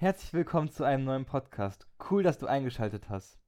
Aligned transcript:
Herzlich 0.00 0.32
willkommen 0.32 0.70
zu 0.70 0.82
einem 0.84 1.04
neuen 1.04 1.26
Podcast. 1.26 1.86
Cool, 2.10 2.22
dass 2.22 2.38
du 2.38 2.46
eingeschaltet 2.46 3.10
hast. 3.10 3.38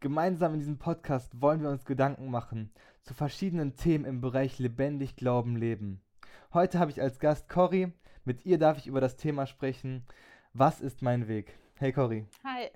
Gemeinsam 0.00 0.54
in 0.54 0.60
diesem 0.60 0.78
Podcast 0.78 1.38
wollen 1.42 1.60
wir 1.60 1.68
uns 1.68 1.84
Gedanken 1.84 2.30
machen 2.30 2.72
zu 3.02 3.12
verschiedenen 3.12 3.76
Themen 3.76 4.06
im 4.06 4.22
Bereich 4.22 4.58
lebendig 4.58 5.16
Glauben 5.16 5.54
leben. 5.54 6.00
Heute 6.54 6.78
habe 6.78 6.90
ich 6.90 7.02
als 7.02 7.18
Gast 7.18 7.50
Cory. 7.50 7.92
Mit 8.24 8.46
ihr 8.46 8.56
darf 8.56 8.78
ich 8.78 8.86
über 8.86 9.02
das 9.02 9.16
Thema 9.16 9.44
sprechen. 9.44 10.06
Was 10.54 10.80
ist 10.80 11.02
mein 11.02 11.28
Weg? 11.28 11.58
Hey 11.74 11.92
Cory. 11.92 12.24
Hi. 12.42 12.70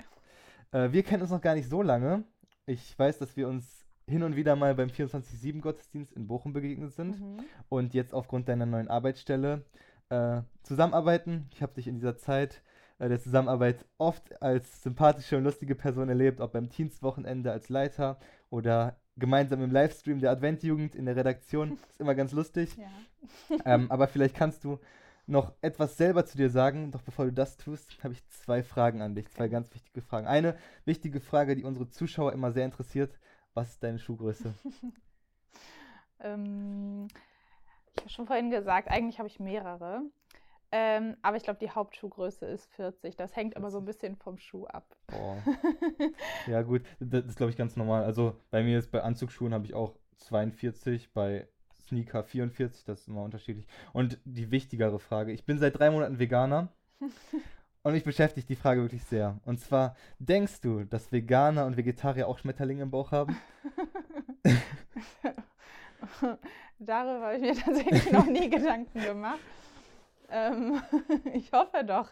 Äh, 0.73 0.93
wir 0.93 1.03
kennen 1.03 1.23
uns 1.23 1.31
noch 1.31 1.41
gar 1.41 1.55
nicht 1.55 1.71
so 1.71 1.81
lange. 1.81 2.25
Ich 2.67 2.99
weiß, 2.99 3.17
dass 3.19 3.35
wir 3.35 3.49
uns 3.49 3.87
hin 4.07 4.25
und 4.25 4.37
wieder 4.37 4.57
mal 4.57 4.75
beim 4.75 4.91
24-7 4.91 5.63
Gottesdienst 5.63 6.13
in 6.13 6.27
Bochum 6.27 6.53
begegnet 6.53 6.93
sind 6.93 7.19
Mhm. 7.19 7.41
und 7.71 7.95
jetzt 7.95 8.13
aufgrund 8.13 8.47
deiner 8.51 8.67
neuen 8.67 8.89
Arbeitsstelle 8.89 9.65
äh, 10.11 10.43
zusammenarbeiten. 10.63 11.49
Ich 11.51 11.63
habe 11.63 11.73
dich 11.73 11.89
in 11.89 11.95
dieser 11.95 12.19
Zeit 12.19 12.63
der 12.99 13.21
Zusammenarbeit 13.21 13.85
oft 13.99 14.41
als 14.43 14.83
sympathische 14.83 15.37
und 15.37 15.45
lustige 15.45 15.75
Person 15.75 16.09
erlebt, 16.09 16.41
ob 16.41 16.53
beim 16.53 16.69
Dienstwochenende 16.69 17.53
als 17.53 17.69
Leiter 17.69 18.19
oder 18.51 18.97
gemeinsam 19.17 19.63
im 19.63 19.71
Livestream 19.71 20.21
der 20.21 20.31
Adventjugend 20.31 20.95
in 20.95 21.07
der 21.07 21.17
Redaktion. 21.17 21.73
Ist 21.91 22.01
immer 22.01 22.15
ganz 22.15 22.33
lustig. 22.33 22.77
Ja. 22.77 23.57
ähm, 23.65 23.91
aber 23.91 24.09
vielleicht 24.09 24.37
kannst 24.37 24.65
du 24.65 24.79
noch 25.27 25.53
etwas 25.61 25.97
selber 25.97 26.25
zu 26.25 26.37
dir 26.39 26.51
sagen. 26.51 26.91
Doch 26.91 27.03
bevor 27.03 27.27
du 27.27 27.33
das 27.33 27.57
tust, 27.57 28.03
habe 28.03 28.15
ich 28.15 28.27
zwei 28.29 28.63
Fragen 28.63 29.03
an 29.03 29.15
dich. 29.15 29.29
Zwei 29.31 29.49
ganz 29.49 29.75
wichtige 29.75 30.01
Fragen. 30.01 30.27
Eine 30.27 30.57
wichtige 30.85 31.21
Frage, 31.21 31.57
die 31.57 31.65
unsere 31.65 31.89
Zuschauer 31.89 32.33
immer 32.33 32.53
sehr 32.53 32.65
interessiert. 32.65 33.19
Was 33.55 33.71
ist 33.71 33.83
deine 33.83 33.99
Schuhgröße? 33.99 34.55
Ähm, 36.21 37.09
ich 37.95 38.01
habe 38.01 38.11
schon 38.11 38.27
vorhin 38.27 38.51
gesagt, 38.51 38.89
eigentlich 38.89 39.19
habe 39.19 39.29
ich 39.29 39.41
mehrere. 39.41 40.03
Ähm, 40.73 41.17
aber 41.23 41.37
ich 41.37 41.45
glaube, 41.45 41.59
die 41.61 41.71
Hauptschuhgröße 41.71 42.47
ist 42.47 42.67
40. 42.75 43.17
Das 43.17 43.37
hängt 43.37 43.57
aber 43.57 43.71
so 43.71 43.79
ein 43.79 43.85
bisschen 43.85 44.17
vom 44.17 44.37
Schuh 44.39 44.67
ab. 44.67 44.97
Boah. 45.07 45.37
Ja, 46.47 46.63
gut, 46.63 46.83
das 47.01 47.25
ist, 47.25 47.37
glaube 47.37 47.51
ich, 47.51 47.57
ganz 47.57 47.77
normal. 47.77 48.05
Also 48.05 48.37
bei 48.51 48.63
mir 48.63 48.79
ist 48.79 48.91
bei 48.91 49.03
Anzugsschuhen 49.03 49.53
habe 49.53 49.65
ich 49.65 49.75
auch 49.75 49.97
42, 50.19 51.13
bei 51.13 51.49
Sneaker 51.87 52.23
44, 52.25 52.85
das 52.85 53.01
ist 53.01 53.09
immer 53.09 53.23
unterschiedlich. 53.23 53.67
Und 53.93 54.19
die 54.25 54.51
wichtigere 54.51 54.99
Frage, 54.99 55.33
ich 55.33 55.45
bin 55.45 55.59
seit 55.59 55.79
drei 55.79 55.91
Monaten 55.91 56.19
Veganer 56.19 56.69
und 57.83 57.93
mich 57.93 58.05
beschäftigt 58.05 58.49
die 58.49 58.57
Frage 58.57 58.83
wirklich 58.83 59.05
sehr. 59.05 59.39
Und 59.45 59.61
zwar, 59.61 59.97
denkst 60.19 60.61
du, 60.61 60.85
dass 60.85 61.13
Veganer 61.13 61.67
und 61.67 61.77
Vegetarier 61.77 62.27
auch 62.29 62.39
Schmetterlinge 62.39 62.83
im 62.83 62.91
Bauch 62.91 63.13
haben? 63.13 63.37
Darüber 66.79 67.27
habe 67.27 67.37
ich 67.37 67.43
mir 67.43 67.55
tatsächlich 67.55 68.13
noch 68.13 68.27
nie 68.27 68.51
Gedanken 68.51 69.01
gemacht. 69.01 69.41
Ähm, 70.31 70.81
ich 71.35 71.53
hoffe 71.53 71.85
doch. 71.85 72.11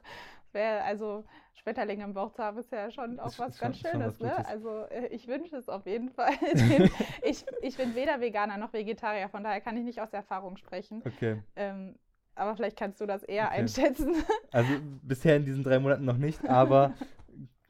Wär, 0.53 0.85
also 0.85 1.25
Schmetterlinge 1.55 2.05
im 2.05 2.15
Bauch 2.15 2.33
zu 2.33 2.43
haben, 2.43 2.59
ist 2.59 2.71
ja 2.71 2.91
schon 2.91 3.19
auch 3.19 3.29
Ist- 3.29 3.39
was 3.41 3.59
ganz 3.59 3.79
Schönes. 3.79 4.21
ne? 4.21 4.33
Gutes. 4.37 4.47
Also 4.47 4.85
äh, 4.85 5.07
ich 5.09 5.27
wünsche 5.27 5.57
es 5.57 5.69
auf 5.69 5.87
jeden 5.87 6.11
Fall. 6.11 6.33
ich 7.23 7.45
ich 7.63 7.77
bin 7.77 7.95
weder 7.95 8.21
Veganer 8.21 8.57
noch 8.57 8.73
Vegetarier, 8.73 9.29
von 9.29 9.43
daher 9.43 9.61
kann 9.61 9.77
ich 9.77 9.85
nicht 9.85 10.01
aus 10.01 10.13
Erfahrung 10.13 10.57
sprechen. 10.57 11.03
Okay, 11.05 11.43
Ähm, 11.57 11.97
aber 12.37 12.57
vielleicht 12.57 12.77
kannst 12.77 13.01
du 13.01 13.07
das 13.07 13.23
eher 13.23 13.47
Okay. 13.47 13.61
einschätzen. 13.61 14.15
also 14.53 14.81
bisher 15.03 15.37
in 15.37 15.45
diesen 15.45 15.63
drei 15.65 15.79
Monaten 15.79 16.05
noch 16.05 16.17
nicht, 16.19 16.49
aber 16.49 16.93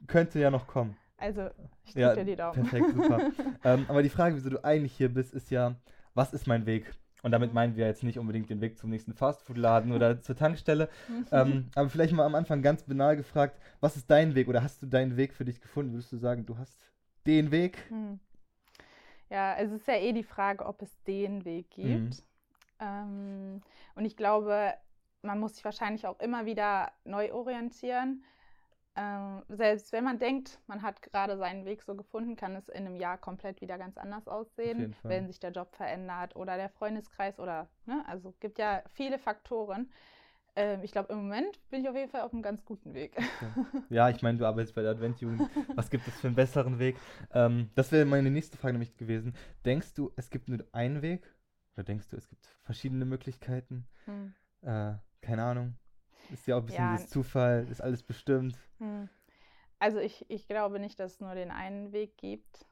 könnte 0.07 0.39
ja 0.39 0.51
noch 0.51 0.67
kommen. 0.67 0.95
Also, 1.17 1.49
ich 1.85 1.93
drücke 1.93 2.01
Ja, 2.01 2.15
dir 2.15 2.25
die 2.25 2.35
Daumen. 2.35 2.63
perfekt, 2.63 2.93
super. 2.93 3.31
ähm, 3.63 3.85
aber 3.87 4.03
die 4.03 4.09
Frage, 4.09 4.35
wieso 4.35 4.49
du 4.49 4.63
eigentlich 4.63 4.93
hier 4.95 5.09
bist, 5.13 5.33
ist 5.33 5.49
ja, 5.49 5.75
was 6.13 6.33
ist 6.33 6.45
mein 6.47 6.65
Weg? 6.65 6.93
Und 7.25 7.31
damit 7.31 7.49
Mhm. 7.49 7.55
meinen 7.55 7.75
wir 7.75 7.87
jetzt 7.87 8.03
nicht 8.03 8.19
unbedingt 8.19 8.51
den 8.51 8.61
Weg 8.61 8.77
zum 8.77 8.91
nächsten 8.91 9.15
Fastfood-Laden 9.15 9.91
oder 9.93 10.21
zur 10.21 10.35
Tankstelle. 10.35 10.89
Ähm, 11.31 11.71
aber 11.73 11.89
vielleicht 11.89 12.13
mal 12.13 12.23
am 12.23 12.35
Anfang 12.35 12.61
ganz 12.61 12.83
banal 12.83 13.17
gefragt, 13.17 13.59
was 13.79 13.97
ist 13.97 14.11
dein 14.11 14.35
Weg 14.35 14.47
oder 14.47 14.61
hast 14.61 14.83
du 14.83 14.85
deinen 14.85 15.17
Weg 15.17 15.33
für 15.33 15.43
dich 15.43 15.59
gefunden? 15.59 15.93
Würdest 15.93 16.11
du 16.11 16.17
sagen, 16.17 16.45
du 16.45 16.59
hast 16.59 16.91
den 17.25 17.49
Weg? 17.49 17.79
Hm. 17.89 18.19
Ja, 19.31 19.55
es 19.55 19.71
ist 19.71 19.87
ja 19.87 19.95
eh 19.95 20.13
die 20.13 20.21
Frage, 20.23 20.63
ob 20.67 20.83
es 20.83 21.01
den 21.05 21.45
Weg 21.45 21.71
gibt. 21.71 22.21
Mhm. 22.21 22.21
Ähm, 22.79 23.61
und 23.95 24.05
ich 24.05 24.15
glaube, 24.15 24.75
man 25.23 25.39
muss 25.39 25.55
sich 25.55 25.65
wahrscheinlich 25.65 26.05
auch 26.05 26.19
immer 26.19 26.45
wieder 26.45 26.91
neu 27.05 27.33
orientieren. 27.33 28.23
Ähm, 28.97 29.43
selbst 29.49 29.91
wenn 29.91 30.05
man 30.05 30.19
denkt, 30.19 30.59
man 30.67 30.81
hat 30.81 31.01
gerade 31.01 31.37
seinen 31.37 31.65
Weg 31.65 31.83
so 31.83 31.95
gefunden, 31.95 32.37
kann 32.37 32.55
es 32.55 32.69
in 32.69 32.85
einem 32.85 32.95
Jahr 32.95 33.17
komplett 33.17 33.59
wieder 33.59 33.77
ganz 33.77 33.97
anders 33.97 34.27
aussehen, 34.27 34.95
wenn 35.03 35.27
sich 35.27 35.39
der 35.39 35.51
Job 35.51 35.75
verändert 35.75 36.35
oder 36.35 36.55
der 36.55 36.69
Freundeskreis 36.69 37.37
oder, 37.39 37.67
ne, 37.85 38.03
also 38.07 38.29
es 38.29 38.39
gibt 38.39 38.57
ja 38.57 38.83
viele 38.93 39.19
Faktoren. 39.19 39.91
Ähm, 40.55 40.79
ich 40.83 40.93
glaube, 40.93 41.11
im 41.11 41.19
Moment 41.19 41.59
bin 41.69 41.81
ich 41.81 41.89
auf 41.89 41.95
jeden 41.95 42.09
Fall 42.09 42.21
auf 42.21 42.31
einem 42.31 42.41
ganz 42.41 42.63
guten 42.63 42.93
Weg. 42.93 43.17
Ja, 43.89 44.09
ich 44.09 44.21
meine, 44.21 44.37
du 44.37 44.45
arbeitest 44.45 44.73
bei 44.73 44.81
der 44.81 44.91
Adventjugend. 44.91 45.41
Was 45.75 45.89
gibt 45.89 46.07
es 46.07 46.19
für 46.19 46.27
einen 46.27 46.35
besseren 46.35 46.79
Weg? 46.79 46.95
Ähm, 47.33 47.69
das 47.75 47.91
wäre 47.91 48.05
meine 48.05 48.31
nächste 48.31 48.57
Frage 48.57 48.73
nämlich 48.73 48.95
gewesen. 48.95 49.35
Denkst 49.65 49.93
du, 49.93 50.11
es 50.15 50.29
gibt 50.29 50.47
nur 50.47 50.59
einen 50.71 51.01
Weg? 51.01 51.29
Oder 51.75 51.83
denkst 51.83 52.07
du, 52.09 52.15
es 52.15 52.29
gibt 52.29 52.45
verschiedene 52.63 53.03
Möglichkeiten? 53.03 53.85
Hm. 54.05 54.33
Äh, 54.61 54.93
keine 55.21 55.43
Ahnung. 55.43 55.75
Ist 56.31 56.47
ja 56.47 56.55
auch 56.55 56.59
ein 56.61 56.65
bisschen 56.65 56.83
Ja. 56.85 56.95
dieses 56.95 57.09
Zufall, 57.09 57.67
ist 57.69 57.81
alles 57.81 58.03
bestimmt. 58.03 58.57
Hm. 58.79 59.09
Also 59.79 59.99
ich, 59.99 60.25
ich 60.29 60.47
glaube 60.47 60.79
nicht, 60.79 60.99
dass 60.99 61.13
es 61.13 61.19
nur 61.19 61.35
den 61.35 61.51
einen 61.51 61.91
Weg 61.91 62.17
gibt. 62.17 62.65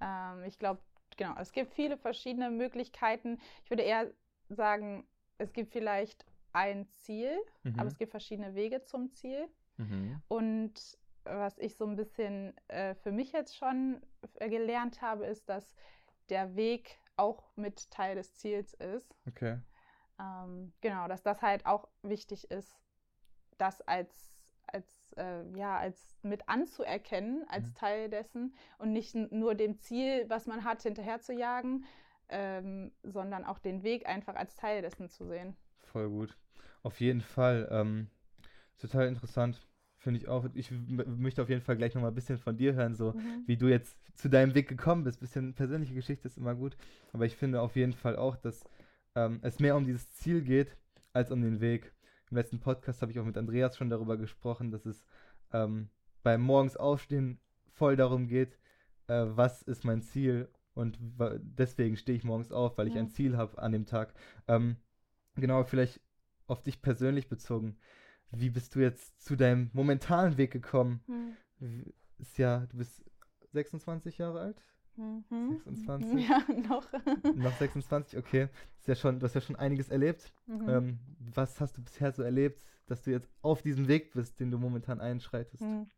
Ähm, 0.00 0.44
ich 0.44 0.58
glaube, 0.58 0.80
genau, 1.16 1.34
es 1.38 1.52
gibt 1.52 1.72
viele 1.72 1.96
verschiedene 1.96 2.50
Möglichkeiten. 2.50 3.38
Ich 3.62 3.70
würde 3.70 3.82
eher 3.82 4.10
sagen, 4.48 5.06
es 5.38 5.52
gibt 5.52 5.72
vielleicht 5.72 6.26
ein 6.52 6.86
Ziel, 6.88 7.36
Mhm. 7.62 7.78
aber 7.78 7.88
es 7.88 7.96
gibt 7.96 8.10
verschiedene 8.10 8.54
Wege 8.54 8.82
zum 8.84 9.10
Ziel. 9.12 9.48
Mhm. 9.76 10.20
Und 10.28 10.98
was 11.24 11.58
ich 11.58 11.76
so 11.76 11.86
ein 11.86 11.96
bisschen 11.96 12.54
äh, 12.68 12.94
für 12.94 13.10
mich 13.10 13.32
jetzt 13.32 13.56
schon 13.56 14.00
äh, 14.34 14.48
gelernt 14.48 15.00
habe, 15.02 15.26
ist, 15.26 15.48
dass 15.48 15.74
der 16.28 16.54
Weg 16.54 16.98
auch 17.16 17.50
mit 17.56 17.90
Teil 17.90 18.16
des 18.16 18.34
Ziels 18.34 18.74
ist. 18.74 19.14
Okay. 19.26 19.58
Ähm, 20.18 20.72
genau, 20.80 21.08
dass 21.08 21.22
das 21.22 21.42
halt 21.42 21.66
auch 21.66 21.88
wichtig 22.02 22.50
ist, 22.50 22.76
das 23.58 23.80
als, 23.82 24.56
als, 24.66 25.12
äh, 25.16 25.44
ja, 25.56 25.76
als 25.78 26.16
mit 26.22 26.48
anzuerkennen, 26.48 27.44
als 27.48 27.68
Mhm. 27.68 27.74
Teil 27.74 28.08
dessen 28.08 28.54
und 28.78 28.92
nicht 28.92 29.14
nur 29.14 29.54
dem 29.54 29.78
Ziel, 29.78 30.24
was 30.28 30.46
man 30.46 30.64
hat, 30.64 30.82
hinterher 30.82 31.20
zu 31.20 31.32
jagen, 31.32 31.84
ähm, 32.28 32.92
sondern 33.02 33.44
auch 33.44 33.58
den 33.58 33.82
Weg 33.82 34.06
einfach 34.06 34.34
als 34.34 34.56
Teil 34.56 34.82
dessen 34.82 35.08
zu 35.08 35.26
sehen. 35.26 35.56
Voll 35.82 36.08
gut. 36.08 36.36
Auf 36.82 37.00
jeden 37.00 37.20
Fall. 37.20 37.68
Ähm, 37.70 38.08
total 38.78 39.06
interessant. 39.08 39.60
Finde 39.98 40.20
ich 40.20 40.28
auch. 40.28 40.44
Ich 40.54 40.70
möchte 40.70 41.42
auf 41.42 41.48
jeden 41.48 41.62
Fall 41.62 41.76
gleich 41.76 41.94
nochmal 41.94 42.10
ein 42.10 42.14
bisschen 42.14 42.38
von 42.38 42.56
dir 42.56 42.74
hören, 42.74 42.94
so 42.94 43.14
Mhm. 43.14 43.44
wie 43.46 43.56
du 43.56 43.68
jetzt 43.68 43.96
zu 44.18 44.28
deinem 44.28 44.54
Weg 44.54 44.68
gekommen 44.68 45.04
bist. 45.04 45.20
Bisschen 45.20 45.54
persönliche 45.54 45.94
Geschichte 45.94 46.28
ist 46.28 46.36
immer 46.36 46.54
gut. 46.54 46.76
Aber 47.12 47.24
ich 47.24 47.36
finde 47.36 47.60
auf 47.60 47.76
jeden 47.76 47.94
Fall 47.94 48.16
auch, 48.16 48.36
dass 48.36 48.64
ähm, 49.14 49.38
es 49.42 49.58
mehr 49.60 49.76
um 49.76 49.84
dieses 49.84 50.10
Ziel 50.12 50.42
geht, 50.42 50.76
als 51.12 51.30
um 51.30 51.42
den 51.42 51.60
Weg. 51.60 51.92
Im 52.30 52.36
letzten 52.36 52.60
Podcast 52.60 53.02
habe 53.02 53.12
ich 53.12 53.20
auch 53.20 53.24
mit 53.24 53.36
Andreas 53.36 53.76
schon 53.76 53.90
darüber 53.90 54.16
gesprochen, 54.16 54.70
dass 54.70 54.86
es 54.86 55.04
ähm, 55.52 55.88
beim 56.22 56.40
Morgens 56.40 56.76
aufstehen 56.76 57.38
voll 57.72 57.96
darum 57.96 58.26
geht, 58.28 58.58
äh, 59.08 59.24
was 59.26 59.62
ist 59.62 59.84
mein 59.84 60.02
Ziel 60.02 60.48
und 60.74 60.98
deswegen 61.40 61.96
stehe 61.96 62.16
ich 62.16 62.24
morgens 62.24 62.50
auf, 62.50 62.78
weil 62.78 62.88
ich 62.88 62.96
ein 62.96 63.04
Mhm. 63.04 63.10
Ziel 63.10 63.36
habe 63.36 63.58
an 63.58 63.72
dem 63.72 63.86
Tag. 63.86 64.14
Ähm, 64.48 64.76
genau, 65.36 65.62
vielleicht 65.64 66.00
auf 66.46 66.62
dich 66.62 66.82
persönlich 66.82 67.28
bezogen. 67.28 67.76
Wie 68.32 68.50
bist 68.50 68.74
du 68.74 68.80
jetzt 68.80 69.20
zu 69.24 69.36
deinem 69.36 69.70
momentanen 69.72 70.36
Weg 70.36 70.50
gekommen? 70.50 71.00
Wie- 71.60 71.94
Ist 72.18 72.38
ja, 72.38 72.66
du 72.70 72.78
bist 72.78 73.04
26 73.52 74.18
Jahre 74.18 74.40
alt? 74.40 74.62
Mhm. 74.96 75.60
26? 75.64 76.28
Ja, 76.28 76.42
noch. 76.68 76.86
Noch 77.34 77.56
26, 77.56 78.18
okay. 78.18 78.48
Ist 78.78 78.88
ja 78.88 78.94
schon, 78.94 79.18
du 79.18 79.24
hast 79.24 79.34
ja 79.34 79.40
schon 79.40 79.56
einiges 79.56 79.88
erlebt. 79.88 80.32
Mhm. 80.46 80.68
Ähm, 80.68 80.98
was 81.18 81.60
hast 81.60 81.76
du 81.76 81.82
bisher 81.82 82.12
so 82.12 82.22
erlebt, 82.22 82.64
dass 82.86 83.02
du 83.02 83.10
jetzt 83.10 83.28
auf 83.42 83.62
diesem 83.62 83.88
Weg 83.88 84.12
bist, 84.12 84.40
den 84.40 84.50
du 84.50 84.58
momentan 84.58 85.00
einschreitest? 85.00 85.62
Hm. 85.62 85.88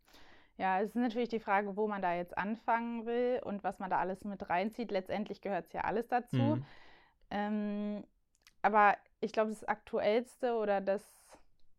Ja, 0.58 0.80
es 0.80 0.90
ist 0.90 0.96
natürlich 0.96 1.28
die 1.28 1.40
Frage, 1.40 1.76
wo 1.76 1.86
man 1.86 2.00
da 2.00 2.14
jetzt 2.14 2.36
anfangen 2.38 3.04
will 3.04 3.40
und 3.44 3.62
was 3.62 3.78
man 3.78 3.90
da 3.90 3.98
alles 3.98 4.24
mit 4.24 4.48
reinzieht. 4.48 4.90
Letztendlich 4.90 5.42
gehört 5.42 5.66
es 5.66 5.72
ja 5.72 5.82
alles 5.82 6.08
dazu. 6.08 6.36
Mhm. 6.36 6.64
Ähm, 7.30 8.04
aber 8.62 8.96
ich 9.20 9.32
glaube, 9.32 9.50
das 9.50 9.64
Aktuellste 9.64 10.54
oder 10.54 10.80
das 10.80 11.02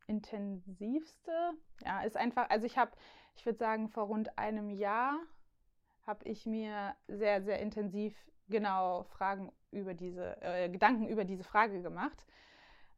Intensivste, 0.06 1.32
ja, 1.84 2.02
ist 2.02 2.16
einfach, 2.16 2.50
also 2.50 2.66
ich 2.66 2.78
habe, 2.78 2.92
ich 3.36 3.46
würde 3.46 3.58
sagen, 3.58 3.90
vor 3.90 4.04
rund 4.06 4.38
einem 4.38 4.70
Jahr 4.70 5.20
habe 6.08 6.24
ich 6.26 6.46
mir 6.46 6.96
sehr, 7.08 7.44
sehr 7.44 7.60
intensiv 7.60 8.16
genau 8.50 9.04
Fragen 9.04 9.52
über 9.72 9.94
diese, 9.94 10.42
äh, 10.42 10.70
Gedanken 10.70 11.08
über 11.08 11.26
diese 11.26 11.44
Frage 11.44 11.82
gemacht. 11.82 12.26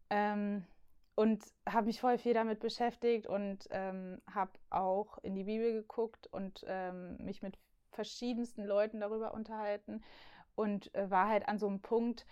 Ähm, 0.09 0.65
und 1.15 1.43
habe 1.67 1.87
mich 1.87 1.99
voll 1.99 2.17
viel 2.17 2.33
damit 2.33 2.61
beschäftigt 2.61 3.27
und 3.27 3.67
ähm, 3.71 4.21
habe 4.33 4.51
auch 4.69 5.17
in 5.17 5.35
die 5.35 5.43
Bibel 5.43 5.73
geguckt 5.73 6.27
und 6.27 6.63
ähm, 6.67 7.17
mich 7.17 7.41
mit 7.41 7.57
verschiedensten 7.91 8.63
Leuten 8.63 9.01
darüber 9.01 9.33
unterhalten 9.33 10.01
und 10.55 10.93
äh, 10.95 11.09
war 11.09 11.27
halt 11.27 11.49
an 11.49 11.57
so 11.57 11.67
einem 11.67 11.81
Punkt, 11.81 12.25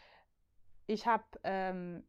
ich 0.86 1.06
habe 1.06 1.26
ähm, 1.44 2.06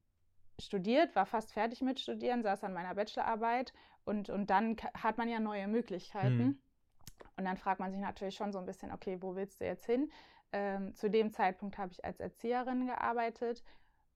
studiert, 0.60 1.16
war 1.16 1.26
fast 1.26 1.52
fertig 1.52 1.82
mit 1.82 1.98
Studieren, 1.98 2.42
saß 2.42 2.62
an 2.62 2.74
meiner 2.74 2.94
Bachelorarbeit 2.94 3.72
Und, 4.04 4.30
und 4.30 4.48
dann 4.48 4.76
hat 4.94 5.18
man 5.18 5.28
ja 5.28 5.40
neue 5.40 5.68
Möglichkeiten. 5.68 6.38
Mhm. 6.38 6.62
Und 7.36 7.44
dann 7.44 7.56
fragt 7.56 7.80
man 7.80 7.90
sich 7.92 8.00
natürlich 8.00 8.36
schon 8.36 8.52
so 8.52 8.58
ein 8.58 8.66
bisschen, 8.66 8.92
okay, 8.92 9.18
wo 9.20 9.34
willst 9.36 9.60
du 9.60 9.64
jetzt 9.64 9.86
hin? 9.86 10.10
Ähm, 10.52 10.94
zu 10.94 11.10
dem 11.10 11.30
Zeitpunkt 11.32 11.78
habe 11.78 11.92
ich 11.92 12.04
als 12.04 12.20
Erzieherin 12.20 12.86
gearbeitet 12.86 13.62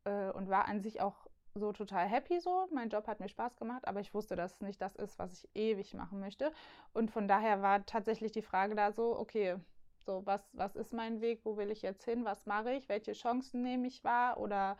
äh, 0.04 0.30
und 0.30 0.48
war 0.48 0.66
an 0.66 0.80
sich 0.80 1.00
auch 1.00 1.26
so 1.54 1.72
total 1.72 2.06
happy 2.08 2.40
so. 2.40 2.66
Mein 2.72 2.88
Job 2.88 3.06
hat 3.06 3.20
mir 3.20 3.28
Spaß 3.28 3.56
gemacht, 3.56 3.86
aber 3.86 4.00
ich 4.00 4.14
wusste, 4.14 4.36
dass 4.36 4.54
es 4.54 4.60
nicht 4.60 4.80
das 4.80 4.96
ist, 4.96 5.18
was 5.18 5.32
ich 5.32 5.48
ewig 5.54 5.94
machen 5.94 6.20
möchte. 6.20 6.52
Und 6.92 7.10
von 7.10 7.28
daher 7.28 7.62
war 7.62 7.84
tatsächlich 7.84 8.32
die 8.32 8.42
Frage 8.42 8.74
da 8.74 8.92
so, 8.92 9.18
okay, 9.18 9.56
so 10.04 10.24
was, 10.26 10.42
was 10.52 10.76
ist 10.76 10.92
mein 10.92 11.20
Weg, 11.20 11.40
wo 11.44 11.56
will 11.56 11.70
ich 11.70 11.82
jetzt 11.82 12.04
hin, 12.04 12.24
was 12.24 12.46
mache 12.46 12.72
ich, 12.72 12.88
welche 12.88 13.12
Chancen 13.12 13.62
nehme 13.62 13.86
ich 13.86 14.02
wahr 14.02 14.38
oder 14.38 14.76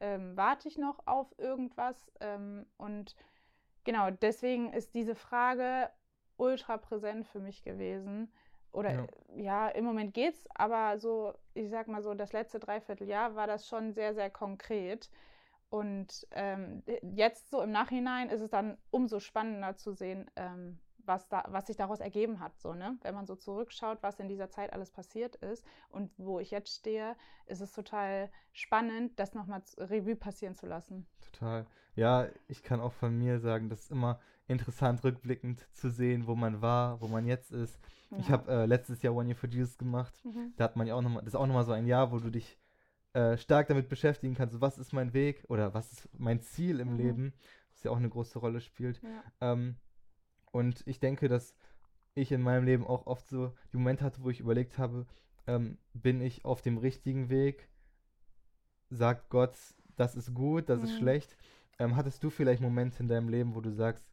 ähm, 0.00 0.36
warte 0.36 0.68
ich 0.68 0.78
noch 0.78 1.06
auf 1.06 1.26
irgendwas? 1.38 2.10
Ähm, 2.20 2.66
und 2.76 3.14
genau, 3.84 4.10
deswegen 4.10 4.72
ist 4.72 4.94
diese 4.94 5.14
Frage 5.14 5.90
ultra 6.36 6.76
präsent 6.76 7.26
für 7.26 7.40
mich 7.40 7.62
gewesen. 7.62 8.32
Oder 8.72 8.92
ja, 8.92 9.06
ja 9.36 9.68
im 9.68 9.84
Moment 9.84 10.14
geht's, 10.14 10.48
aber 10.54 10.98
so, 10.98 11.34
ich 11.54 11.68
sag 11.68 11.88
mal 11.88 12.02
so, 12.02 12.14
das 12.14 12.32
letzte 12.32 12.58
Dreivierteljahr 12.58 13.34
war 13.34 13.46
das 13.46 13.66
schon 13.66 13.92
sehr, 13.92 14.14
sehr 14.14 14.30
konkret. 14.30 15.10
Und 15.68 16.26
ähm, 16.32 16.82
jetzt 17.02 17.50
so 17.50 17.62
im 17.62 17.70
Nachhinein 17.70 18.28
ist 18.28 18.40
es 18.40 18.50
dann 18.50 18.76
umso 18.90 19.20
spannender 19.20 19.76
zu 19.76 19.92
sehen, 19.92 20.30
ähm, 20.36 20.78
was, 20.98 21.28
da, 21.28 21.44
was 21.48 21.66
sich 21.66 21.76
daraus 21.76 22.00
ergeben 22.00 22.40
hat. 22.40 22.58
So, 22.58 22.74
ne? 22.74 22.98
Wenn 23.02 23.14
man 23.14 23.26
so 23.26 23.36
zurückschaut, 23.36 24.02
was 24.02 24.20
in 24.20 24.28
dieser 24.28 24.48
Zeit 24.48 24.72
alles 24.72 24.90
passiert 24.90 25.36
ist 25.36 25.64
und 25.88 26.10
wo 26.18 26.40
ich 26.40 26.50
jetzt 26.50 26.74
stehe, 26.74 27.16
ist 27.46 27.60
es 27.60 27.72
total 27.72 28.30
spannend, 28.52 29.18
das 29.18 29.34
nochmal 29.34 29.62
Revue 29.78 30.16
passieren 30.16 30.54
zu 30.54 30.66
lassen. 30.66 31.06
Total. 31.32 31.66
Ja, 31.94 32.28
ich 32.48 32.62
kann 32.62 32.80
auch 32.80 32.92
von 32.92 33.16
mir 33.18 33.40
sagen, 33.40 33.68
das 33.68 33.80
ist 33.84 33.90
immer 33.90 34.20
interessant, 34.48 35.02
rückblickend 35.04 35.66
zu 35.72 35.90
sehen, 35.90 36.26
wo 36.26 36.34
man 36.34 36.60
war, 36.60 37.00
wo 37.00 37.08
man 37.08 37.26
jetzt 37.26 37.52
ist. 37.52 37.78
Ja. 38.10 38.18
Ich 38.18 38.30
habe 38.30 38.50
äh, 38.50 38.66
letztes 38.66 39.02
Jahr 39.02 39.14
One 39.14 39.28
Year 39.28 39.36
for 39.36 39.48
Jesus 39.48 39.78
gemacht. 39.78 40.14
Mhm. 40.24 40.52
Da 40.56 40.64
hat 40.64 40.76
man 40.76 40.86
ja 40.86 40.94
auch 40.94 41.02
nochmal, 41.02 41.22
das 41.22 41.34
ist 41.34 41.40
auch 41.40 41.46
nochmal 41.46 41.64
so 41.64 41.72
ein 41.72 41.86
Jahr, 41.86 42.12
wo 42.12 42.18
du 42.18 42.30
dich 42.30 42.58
äh, 43.14 43.36
stark 43.36 43.68
damit 43.68 43.88
beschäftigen 43.88 44.34
kannst, 44.34 44.60
was 44.60 44.78
ist 44.78 44.92
mein 44.92 45.12
Weg 45.12 45.44
oder 45.48 45.74
was 45.74 45.92
ist 45.92 46.08
mein 46.18 46.40
Ziel 46.40 46.80
im 46.80 46.92
mhm. 46.92 46.98
Leben, 46.98 47.32
was 47.72 47.82
ja 47.84 47.90
auch 47.90 47.96
eine 47.96 48.08
große 48.08 48.38
Rolle 48.38 48.60
spielt. 48.60 49.02
Ja. 49.02 49.52
Ähm, 49.52 49.76
und 50.50 50.86
ich 50.86 51.00
denke, 51.00 51.28
dass 51.28 51.54
ich 52.14 52.32
in 52.32 52.42
meinem 52.42 52.64
Leben 52.64 52.86
auch 52.86 53.06
oft 53.06 53.28
so 53.28 53.54
die 53.72 53.76
Momente 53.76 54.04
hatte, 54.04 54.22
wo 54.22 54.30
ich 54.30 54.40
überlegt 54.40 54.78
habe, 54.78 55.06
ähm, 55.46 55.78
bin 55.94 56.20
ich 56.20 56.44
auf 56.44 56.62
dem 56.62 56.78
richtigen 56.78 57.28
Weg? 57.30 57.68
Sagt 58.90 59.30
Gott, 59.30 59.56
das 59.96 60.14
ist 60.14 60.34
gut, 60.34 60.68
das 60.68 60.80
mhm. 60.80 60.84
ist 60.84 60.96
schlecht? 60.98 61.36
Ähm, 61.78 61.96
hattest 61.96 62.22
du 62.22 62.30
vielleicht 62.30 62.60
Momente 62.60 63.02
in 63.02 63.08
deinem 63.08 63.28
Leben, 63.28 63.54
wo 63.54 63.60
du 63.60 63.70
sagst, 63.70 64.11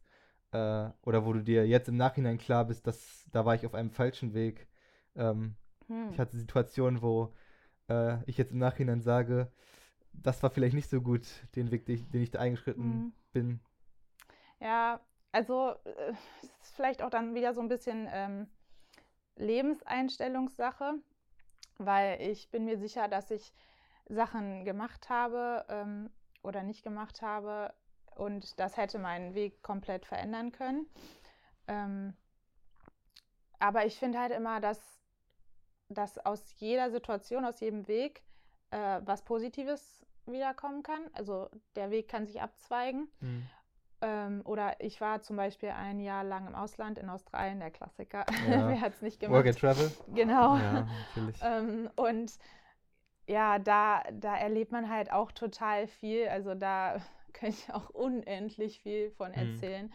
äh, 0.52 0.90
oder 1.02 1.24
wo 1.24 1.32
du 1.32 1.42
dir 1.42 1.66
jetzt 1.66 1.88
im 1.88 1.96
Nachhinein 1.96 2.38
klar 2.38 2.64
bist, 2.64 2.86
dass 2.86 3.28
da 3.32 3.44
war 3.44 3.54
ich 3.54 3.66
auf 3.66 3.74
einem 3.74 3.90
falschen 3.90 4.34
Weg? 4.34 4.68
Ähm, 5.16 5.56
hm. 5.86 6.10
Ich 6.10 6.18
hatte 6.18 6.36
Situationen, 6.36 7.02
wo 7.02 7.32
äh, 7.88 8.22
ich 8.24 8.38
jetzt 8.38 8.52
im 8.52 8.58
Nachhinein 8.58 9.00
sage, 9.00 9.50
das 10.12 10.42
war 10.42 10.50
vielleicht 10.50 10.74
nicht 10.74 10.90
so 10.90 11.00
gut, 11.00 11.26
den 11.54 11.70
Weg, 11.70 11.86
den 11.86 12.22
ich, 12.22 12.30
da 12.30 12.40
eingeschritten 12.40 12.82
hm. 12.82 13.12
bin. 13.32 13.60
Ja, 14.60 15.00
also 15.32 15.74
äh, 15.84 16.12
ist 16.60 16.74
vielleicht 16.74 17.02
auch 17.02 17.10
dann 17.10 17.34
wieder 17.34 17.54
so 17.54 17.60
ein 17.60 17.68
bisschen 17.68 18.08
ähm, 18.12 18.48
Lebenseinstellungssache, 19.36 20.94
weil 21.78 22.20
ich 22.20 22.50
bin 22.50 22.64
mir 22.64 22.78
sicher, 22.78 23.08
dass 23.08 23.30
ich 23.30 23.52
Sachen 24.08 24.64
gemacht 24.64 25.08
habe 25.08 25.64
ähm, 25.68 26.10
oder 26.42 26.62
nicht 26.62 26.82
gemacht 26.82 27.22
habe 27.22 27.72
und 28.20 28.60
das 28.60 28.76
hätte 28.76 28.98
meinen 28.98 29.34
Weg 29.34 29.62
komplett 29.62 30.04
verändern 30.04 30.52
können. 30.52 30.86
Ähm, 31.66 32.14
aber 33.58 33.86
ich 33.86 33.98
finde 33.98 34.18
halt 34.18 34.32
immer, 34.32 34.60
dass, 34.60 34.78
dass 35.88 36.18
aus 36.18 36.54
jeder 36.58 36.90
Situation, 36.90 37.44
aus 37.44 37.60
jedem 37.60 37.88
Weg 37.88 38.22
äh, 38.70 39.00
was 39.04 39.22
Positives 39.22 40.04
wiederkommen 40.26 40.82
kann. 40.82 41.00
Also 41.14 41.48
der 41.76 41.90
Weg 41.90 42.08
kann 42.08 42.26
sich 42.26 42.42
abzweigen. 42.42 43.08
Mhm. 43.20 43.48
Ähm, 44.02 44.42
oder 44.44 44.80
ich 44.80 45.00
war 45.00 45.22
zum 45.22 45.36
Beispiel 45.36 45.70
ein 45.70 45.98
Jahr 45.98 46.22
lang 46.22 46.46
im 46.46 46.54
Ausland 46.54 46.98
in 46.98 47.08
Australien, 47.08 47.58
der 47.58 47.70
Klassiker. 47.70 48.26
Ja. 48.48 48.68
Wer 48.68 48.80
hat 48.82 48.94
es 48.94 49.02
nicht 49.02 49.20
gemacht? 49.20 49.38
Work 49.38 49.46
and 49.46 49.58
Travel. 49.58 49.90
Genau. 50.14 50.56
Ja, 50.56 50.86
natürlich. 51.14 51.40
ähm, 51.42 51.90
und 51.96 52.32
ja, 53.26 53.58
da, 53.58 54.02
da 54.12 54.36
erlebt 54.36 54.72
man 54.72 54.90
halt 54.90 55.10
auch 55.10 55.32
total 55.32 55.86
viel. 55.86 56.28
Also 56.28 56.54
da 56.54 57.00
kann 57.34 57.50
ich 57.50 57.72
auch 57.72 57.90
unendlich 57.90 58.80
viel 58.80 59.10
von 59.12 59.32
mhm. 59.32 59.38
erzählen. 59.38 59.86
Mhm. 59.86 59.92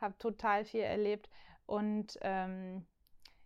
Habe 0.00 0.18
total 0.18 0.64
viel 0.64 0.82
erlebt. 0.82 1.28
Und 1.66 2.18
ähm, 2.22 2.86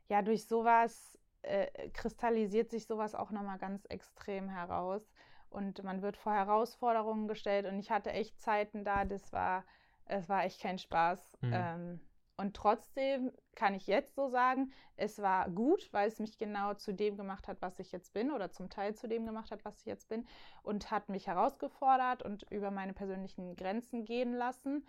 ja, 0.08 0.22
durch 0.22 0.46
sowas 0.46 1.18
äh, 1.42 1.90
kristallisiert 1.90 2.70
sich 2.70 2.86
sowas 2.86 3.14
auch 3.14 3.30
nochmal 3.30 3.58
ganz 3.58 3.84
extrem 3.86 4.48
heraus. 4.48 5.12
Und 5.50 5.82
man 5.82 6.02
wird 6.02 6.16
vor 6.16 6.32
Herausforderungen 6.32 7.28
gestellt. 7.28 7.66
Und 7.66 7.78
ich 7.78 7.90
hatte 7.90 8.12
echt 8.12 8.40
Zeiten 8.40 8.84
da, 8.84 9.04
das 9.04 9.32
war 9.32 9.64
es 10.06 10.28
war 10.28 10.44
echt 10.44 10.60
kein 10.60 10.78
Spaß. 10.78 11.38
Mhm. 11.40 11.52
Ähm, 11.52 12.00
und 12.42 12.56
trotzdem 12.56 13.30
kann 13.54 13.72
ich 13.72 13.86
jetzt 13.86 14.16
so 14.16 14.28
sagen, 14.28 14.72
es 14.96 15.22
war 15.22 15.48
gut, 15.48 15.92
weil 15.92 16.08
es 16.08 16.18
mich 16.18 16.38
genau 16.38 16.74
zu 16.74 16.92
dem 16.92 17.16
gemacht 17.16 17.46
hat, 17.46 17.62
was 17.62 17.78
ich 17.78 17.92
jetzt 17.92 18.12
bin 18.12 18.32
oder 18.32 18.50
zum 18.50 18.68
Teil 18.68 18.96
zu 18.96 19.06
dem 19.06 19.24
gemacht 19.24 19.52
hat, 19.52 19.64
was 19.64 19.78
ich 19.78 19.86
jetzt 19.86 20.08
bin 20.08 20.26
und 20.64 20.90
hat 20.90 21.08
mich 21.08 21.28
herausgefordert 21.28 22.24
und 22.24 22.42
über 22.50 22.72
meine 22.72 22.94
persönlichen 22.94 23.54
Grenzen 23.54 24.04
gehen 24.04 24.34
lassen. 24.34 24.84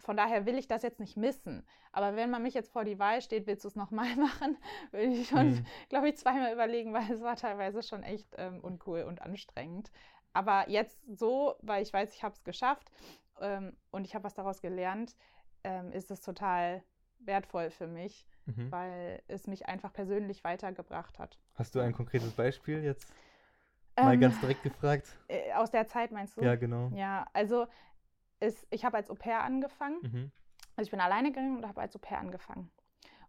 Von 0.00 0.16
daher 0.16 0.44
will 0.44 0.58
ich 0.58 0.66
das 0.66 0.82
jetzt 0.82 0.98
nicht 0.98 1.16
missen. 1.16 1.64
Aber 1.92 2.16
wenn 2.16 2.30
man 2.30 2.42
mich 2.42 2.54
jetzt 2.54 2.72
vor 2.72 2.82
die 2.82 2.98
Wahl 2.98 3.22
steht, 3.22 3.46
willst 3.46 3.62
du 3.62 3.68
es 3.68 3.76
nochmal 3.76 4.16
machen, 4.16 4.58
würde 4.90 5.06
ich 5.06 5.28
schon, 5.28 5.50
mhm. 5.50 5.66
glaube 5.88 6.08
ich, 6.08 6.16
zweimal 6.16 6.52
überlegen, 6.52 6.92
weil 6.92 7.12
es 7.12 7.20
war 7.20 7.36
teilweise 7.36 7.84
schon 7.84 8.02
echt 8.02 8.26
ähm, 8.38 8.58
uncool 8.60 9.02
und 9.02 9.22
anstrengend. 9.22 9.92
Aber 10.32 10.68
jetzt 10.68 10.98
so, 11.06 11.54
weil 11.60 11.84
ich 11.84 11.92
weiß, 11.92 12.12
ich 12.12 12.24
habe 12.24 12.34
es 12.34 12.42
geschafft 12.42 12.90
ähm, 13.40 13.76
und 13.92 14.04
ich 14.04 14.16
habe 14.16 14.24
was 14.24 14.34
daraus 14.34 14.60
gelernt, 14.60 15.14
ähm, 15.64 15.92
ist 15.92 16.10
es 16.10 16.20
total 16.20 16.82
wertvoll 17.20 17.70
für 17.70 17.86
mich, 17.86 18.26
mhm. 18.46 18.70
weil 18.70 19.22
es 19.28 19.46
mich 19.46 19.66
einfach 19.66 19.92
persönlich 19.92 20.44
weitergebracht 20.44 21.18
hat. 21.18 21.38
Hast 21.54 21.74
du 21.74 21.80
ein 21.80 21.92
konkretes 21.92 22.32
Beispiel 22.32 22.82
jetzt? 22.82 23.12
Mal 23.96 24.14
ähm, 24.14 24.20
ganz 24.20 24.40
direkt 24.40 24.62
gefragt. 24.62 25.06
Äh, 25.28 25.52
aus 25.52 25.70
der 25.70 25.86
Zeit 25.86 26.12
meinst 26.12 26.36
du? 26.36 26.42
Ja, 26.42 26.56
genau. 26.56 26.90
Ja, 26.94 27.26
also 27.32 27.66
ist, 28.40 28.66
ich 28.70 28.84
habe 28.84 28.96
als 28.96 29.10
Au 29.10 29.14
pair 29.14 29.42
angefangen. 29.42 29.98
Mhm. 30.02 30.32
Also 30.76 30.88
ich 30.88 30.90
bin 30.90 31.00
alleine 31.00 31.28
gegangen 31.28 31.58
und 31.58 31.68
habe 31.68 31.80
als 31.80 31.94
Au 31.94 31.98
pair 31.98 32.18
angefangen. 32.18 32.70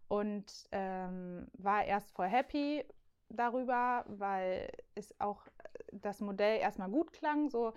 Und 0.08 0.68
ähm, 0.72 1.46
war 1.54 1.84
erst 1.84 2.10
voll 2.12 2.28
happy 2.28 2.84
darüber, 3.28 4.04
weil 4.06 4.70
es 4.94 5.18
auch 5.20 5.46
das 5.92 6.20
Modell 6.20 6.58
erstmal 6.60 6.90
gut 6.90 7.12
klang. 7.12 7.48
So, 7.50 7.72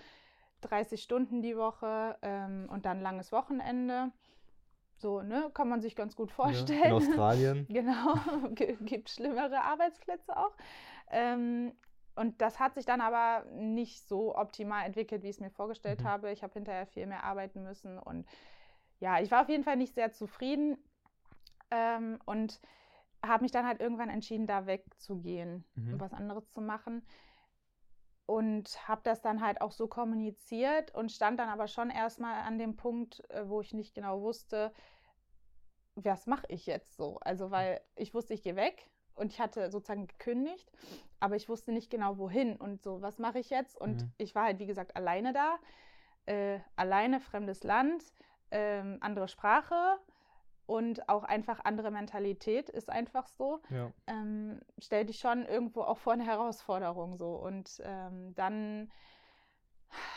30 0.61 1.01
Stunden 1.01 1.41
die 1.41 1.57
Woche 1.57 2.17
ähm, 2.21 2.67
und 2.69 2.85
dann 2.85 3.01
langes 3.01 3.31
Wochenende. 3.31 4.11
So, 4.97 5.21
ne, 5.21 5.51
kann 5.53 5.69
man 5.69 5.79
sich 5.79 5.95
ganz 5.95 6.15
gut 6.15 6.31
vorstellen. 6.31 6.79
Ja, 6.79 6.85
in 6.85 6.93
Australien. 6.93 7.67
genau, 7.69 8.15
gibt 8.81 9.09
schlimmere 9.09 9.63
Arbeitsplätze 9.63 10.35
auch. 10.35 10.55
Ähm, 11.11 11.73
und 12.15 12.41
das 12.41 12.59
hat 12.59 12.73
sich 12.73 12.85
dann 12.85 12.99
aber 12.99 13.45
nicht 13.51 14.07
so 14.07 14.35
optimal 14.35 14.85
entwickelt, 14.85 15.21
wie 15.21 15.29
ich 15.29 15.35
es 15.35 15.39
mir 15.39 15.51
vorgestellt 15.51 16.01
mhm. 16.01 16.07
habe. 16.07 16.31
Ich 16.31 16.41
habe 16.41 16.53
hinterher 16.53 16.87
viel 16.87 17.05
mehr 17.05 17.23
arbeiten 17.23 17.61
müssen 17.63 17.99
und 17.99 18.25
ja, 18.99 19.21
ich 19.21 19.29
war 19.29 19.43
auf 19.43 19.49
jeden 19.49 19.63
Fall 19.63 19.77
nicht 19.77 19.93
sehr 19.93 20.11
zufrieden 20.11 20.77
ähm, 21.69 22.17
und 22.25 22.59
habe 23.23 23.43
mich 23.43 23.51
dann 23.51 23.67
halt 23.67 23.79
irgendwann 23.79 24.09
entschieden, 24.09 24.47
da 24.47 24.65
wegzugehen 24.65 25.63
mhm. 25.75 25.93
und 25.93 25.99
was 25.99 26.13
anderes 26.13 26.49
zu 26.49 26.61
machen 26.61 27.03
und 28.27 28.88
habe 28.88 29.01
das 29.03 29.22
dann 29.22 29.41
halt 29.41 29.62
auch 29.62 29.72
so 29.72 29.88
kommuniziert 29.88 30.93
und 30.93 31.12
stand 31.12 31.39
dann 31.39 31.50
aber 31.50 31.67
schon 31.67 31.89
erstmal 31.89 32.41
an 32.41 32.60
dem 32.60 32.75
Punkt, 32.75 33.27
äh, 33.31 33.48
wo 33.48 33.62
ich 33.62 33.74
nicht 33.74 33.96
genau 33.96 34.22
wusste, 34.22 34.72
was 35.96 36.27
mache 36.27 36.46
ich 36.50 36.67
jetzt 36.67 36.98
so? 36.98 37.17
Also, 37.22 37.50
weil 37.50 37.81
ich 37.96 38.13
wusste, 38.13 38.34
ich 38.34 38.43
gehe 38.43 38.55
weg 38.55 38.89
und 39.15 39.31
ich 39.31 39.39
hatte 39.39 39.72
sozusagen 39.72 40.07
gekündigt, 40.07 40.69
aber 41.19 41.38
ich 41.38 41.50
wusste 41.50 41.72
nicht 41.72 41.89
genau 41.89 42.17
wohin 42.17 42.57
und 42.57 42.84
so, 42.84 43.01
was 43.01 43.17
mache 43.17 43.39
ich 43.39 43.50
jetzt? 43.50 43.79
Und 43.79 44.03
mhm. 44.03 44.12
ich 44.17 44.36
war 44.36 44.43
halt, 44.43 44.60
wie 44.60 44.67
gesagt, 44.67 44.96
alleine 44.96 45.34
da, 45.34 45.57
äh, 46.25 46.60
alleine, 46.75 47.22
fremdes 47.22 47.63
Land, 47.63 48.03
äh, 48.50 48.84
andere 49.00 49.29
Sprache 49.29 49.98
und 50.67 51.07
auch 51.07 51.24
einfach 51.24 51.62
andere 51.63 51.91
Mentalität 51.91 52.69
ist 52.69 52.89
einfach 52.89 53.27
so, 53.27 53.62
ja. 53.69 53.91
ähm, 54.05 54.59
stell 54.77 55.05
dich 55.05 55.17
schon 55.17 55.45
irgendwo 55.45 55.81
auch 55.81 55.97
vor 55.97 56.13
eine 56.13 56.25
Herausforderung 56.25 57.15
so. 57.15 57.36
Und 57.36 57.81
ähm, 57.86 58.36
dann, 58.36 58.91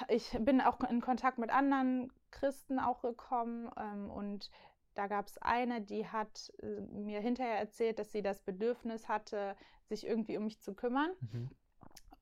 ich 0.08 0.36
bin 0.40 0.60
auch 0.60 0.80
in 0.80 1.00
Kontakt 1.00 1.38
mit 1.38 1.50
anderen 1.50 2.12
Christen 2.32 2.80
auch 2.80 3.00
gekommen 3.00 3.70
ähm, 3.78 4.10
und 4.10 4.50
da 4.94 5.06
gab 5.06 5.28
es 5.28 5.38
eine, 5.38 5.80
die 5.80 6.08
hat 6.08 6.52
äh, 6.62 6.80
mir 6.80 7.20
hinterher 7.20 7.58
erzählt, 7.58 8.00
dass 8.00 8.10
sie 8.10 8.22
das 8.22 8.42
Bedürfnis 8.42 9.08
hatte, 9.08 9.56
sich 9.88 10.04
irgendwie 10.04 10.36
um 10.36 10.44
mich 10.44 10.60
zu 10.60 10.74
kümmern 10.74 11.12
mhm. 11.20 11.50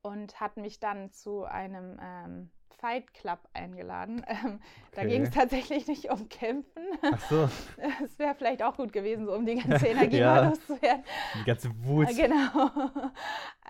und 0.03 0.39
hat 0.39 0.59
mich 0.59 0.79
dann 0.79 1.11
zu 1.11 1.45
einem 1.45 1.99
ähm, 2.01 2.51
Fight 2.79 3.13
Club 3.15 3.41
eingeladen. 3.55 4.25
Ähm, 4.29 4.61
Da 4.93 5.03
Okay. 5.03 5.11
ging 5.11 5.23
es 5.23 5.31
tatsächlich 5.31 5.87
nicht 5.87 6.11
um 6.11 6.29
Kämpfen. 6.29 6.83
Ach 7.03 7.21
so, 7.31 7.49
Es 8.05 8.19
wäre 8.19 8.35
vielleicht 8.35 8.63
auch 8.63 8.77
gut 8.77 8.93
gewesen, 8.93 9.27
so 9.27 9.35
um 9.35 9.45
die 9.47 9.57
ganze 9.57 9.87
Energie 9.89 10.19
Ja. 10.19 10.35
mal 10.35 10.49
loszuwerden. 10.49 11.05
die 11.35 11.45
ganze 11.45 11.71
Wut. 11.85 12.09
Äh, 12.09 12.15
Genau. 12.15 13.11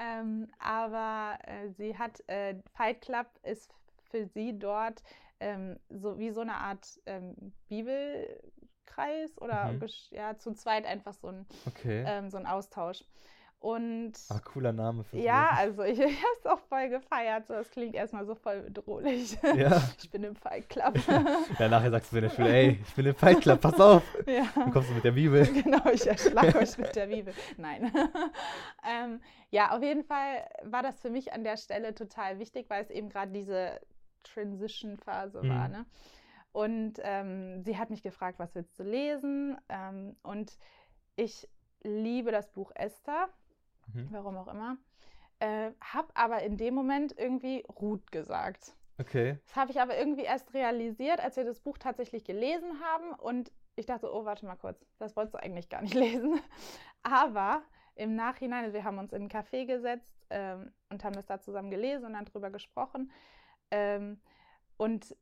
ähm, 0.00 0.48
aber 0.58 1.38
äh, 1.46 1.68
sie 1.70 1.96
hat, 1.98 2.22
äh, 2.28 2.54
Fight 2.74 3.00
Club 3.02 3.26
ist 3.42 3.74
für 4.10 4.26
sie 4.26 4.58
dort 4.58 5.02
ähm, 5.40 5.78
so 5.90 6.18
wie 6.18 6.30
so 6.30 6.40
eine 6.40 6.54
Art 6.54 6.98
ähm, 7.06 7.52
Bibelkreis 7.68 9.36
oder 9.40 9.72
Mhm. 9.72 9.86
ja, 10.10 10.36
zu 10.38 10.52
zweit 10.54 10.86
einfach 10.86 11.14
so 11.14 11.28
ein, 11.28 11.46
Okay. 11.66 12.04
ähm, 12.06 12.30
so 12.30 12.36
ein 12.38 12.46
Austausch. 12.46 13.04
Und 13.60 14.12
Ah, 14.28 14.38
cooler 14.38 14.72
Name 14.72 15.02
für 15.02 15.16
ja, 15.18 15.48
sowas. 15.50 15.58
also 15.58 15.82
ich, 15.82 15.98
ich 15.98 16.16
habe 16.22 16.36
es 16.38 16.46
auch 16.46 16.60
voll 16.68 16.88
gefeiert. 16.90 17.46
So, 17.48 17.54
das 17.54 17.70
klingt 17.70 17.94
erstmal 17.94 18.24
so 18.24 18.34
voll 18.36 18.62
bedrohlich. 18.62 19.36
Ja. 19.56 19.82
Ich 20.00 20.10
bin 20.10 20.22
im 20.22 20.36
Fight 20.36 20.68
Club. 20.68 20.94
ja, 21.58 21.68
nachher 21.68 21.90
sagst 21.90 22.12
du 22.12 22.16
in 22.18 22.22
der 22.22 22.30
Schule, 22.30 22.48
ey, 22.50 22.78
ich 22.86 22.94
bin 22.94 23.06
im 23.06 23.14
Fight 23.16 23.40
Club, 23.40 23.60
pass 23.60 23.80
auf. 23.80 24.02
ja. 24.26 24.46
Dann 24.54 24.70
kommst 24.70 24.90
du 24.90 24.94
mit 24.94 25.04
der 25.04 25.10
Bibel. 25.12 25.44
Genau, 25.52 25.86
ich 25.90 26.06
erschlag 26.06 26.54
euch 26.54 26.78
mit 26.78 26.94
der 26.94 27.06
Bibel. 27.08 27.34
Nein. 27.56 27.92
ähm, 28.88 29.20
ja, 29.50 29.76
auf 29.76 29.82
jeden 29.82 30.04
Fall 30.04 30.44
war 30.62 30.82
das 30.84 31.00
für 31.00 31.10
mich 31.10 31.32
an 31.32 31.42
der 31.42 31.56
Stelle 31.56 31.94
total 31.94 32.38
wichtig, 32.38 32.70
weil 32.70 32.82
es 32.84 32.90
eben 32.90 33.08
gerade 33.08 33.32
diese 33.32 33.80
Transition-Phase 34.22 35.38
war. 35.48 35.68
Mhm. 35.68 35.72
Ne? 35.74 35.86
Und 36.52 36.94
ähm, 37.02 37.62
sie 37.64 37.76
hat 37.76 37.90
mich 37.90 38.02
gefragt, 38.02 38.38
was 38.38 38.54
willst 38.54 38.78
du 38.78 38.82
lesen? 38.84 39.58
Ähm, 39.68 40.16
und 40.22 40.56
ich 41.16 41.48
liebe 41.82 42.30
das 42.32 42.50
Buch 42.52 42.72
Esther, 42.74 43.28
Mhm. 43.92 44.08
warum 44.10 44.36
auch 44.36 44.48
immer. 44.48 44.76
Äh, 45.40 45.70
hab 45.80 46.10
aber 46.18 46.42
in 46.42 46.56
dem 46.56 46.74
Moment 46.74 47.16
irgendwie 47.16 47.64
Ruth 47.80 48.10
gesagt. 48.10 48.74
Okay. 48.98 49.38
Das 49.46 49.56
habe 49.56 49.70
ich 49.70 49.80
aber 49.80 49.96
irgendwie 49.96 50.24
erst 50.24 50.52
realisiert, 50.54 51.20
als 51.20 51.36
wir 51.36 51.44
das 51.44 51.60
Buch 51.60 51.78
tatsächlich 51.78 52.24
gelesen 52.24 52.80
haben. 52.80 53.12
Und 53.12 53.52
ich 53.76 53.86
dachte, 53.86 54.12
oh, 54.12 54.24
warte 54.24 54.46
mal 54.46 54.56
kurz, 54.56 54.84
das 54.98 55.14
wolltest 55.14 55.34
du 55.34 55.42
eigentlich 55.42 55.68
gar 55.68 55.82
nicht 55.82 55.94
lesen. 55.94 56.40
Aber 57.02 57.62
im 57.94 58.14
Nachhinein, 58.16 58.64
also 58.64 58.74
wir 58.74 58.84
haben 58.84 58.98
uns 58.98 59.12
in 59.12 59.22
einen 59.22 59.30
Café 59.30 59.66
gesetzt 59.66 60.26
ähm, 60.30 60.72
und 60.88 61.04
haben 61.04 61.14
das 61.14 61.26
da 61.26 61.40
zusammen 61.40 61.70
gelesen 61.70 62.06
und 62.06 62.12
dann 62.14 62.24
drüber 62.24 62.50
gesprochen. 62.50 63.12
Ähm, 63.70 64.20
und 64.76 65.16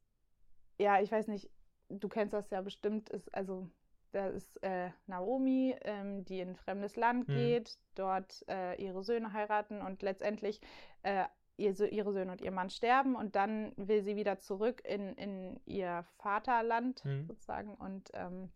ja, 0.78 1.00
ich 1.00 1.12
weiß 1.12 1.28
nicht, 1.28 1.50
du 1.88 2.08
kennst 2.08 2.34
das 2.34 2.50
ja 2.50 2.60
bestimmt, 2.60 3.08
ist 3.10 3.34
also 3.34 3.70
da 4.16 4.28
ist 4.28 4.62
äh, 4.62 4.90
Naomi, 5.06 5.76
ähm, 5.82 6.24
die 6.24 6.40
in 6.40 6.50
ein 6.50 6.56
fremdes 6.56 6.96
Land 6.96 7.28
Mhm. 7.28 7.34
geht, 7.34 7.78
dort 7.94 8.44
äh, 8.48 8.74
ihre 8.82 9.02
Söhne 9.04 9.32
heiraten 9.32 9.82
und 9.82 10.02
letztendlich 10.02 10.60
äh, 11.02 11.24
ihr, 11.58 11.78
ihre 11.92 12.12
Söhne 12.12 12.32
und 12.32 12.40
ihr 12.40 12.50
Mann 12.50 12.70
sterben 12.70 13.14
und 13.14 13.36
dann 13.36 13.72
will 13.76 14.02
sie 14.02 14.16
wieder 14.16 14.38
zurück 14.38 14.82
in, 14.84 15.14
in 15.16 15.60
ihr 15.66 16.04
Vaterland 16.18 17.04
Mhm. 17.04 17.26
sozusagen 17.28 17.74
und 17.74 18.10
ähm, 18.14 18.50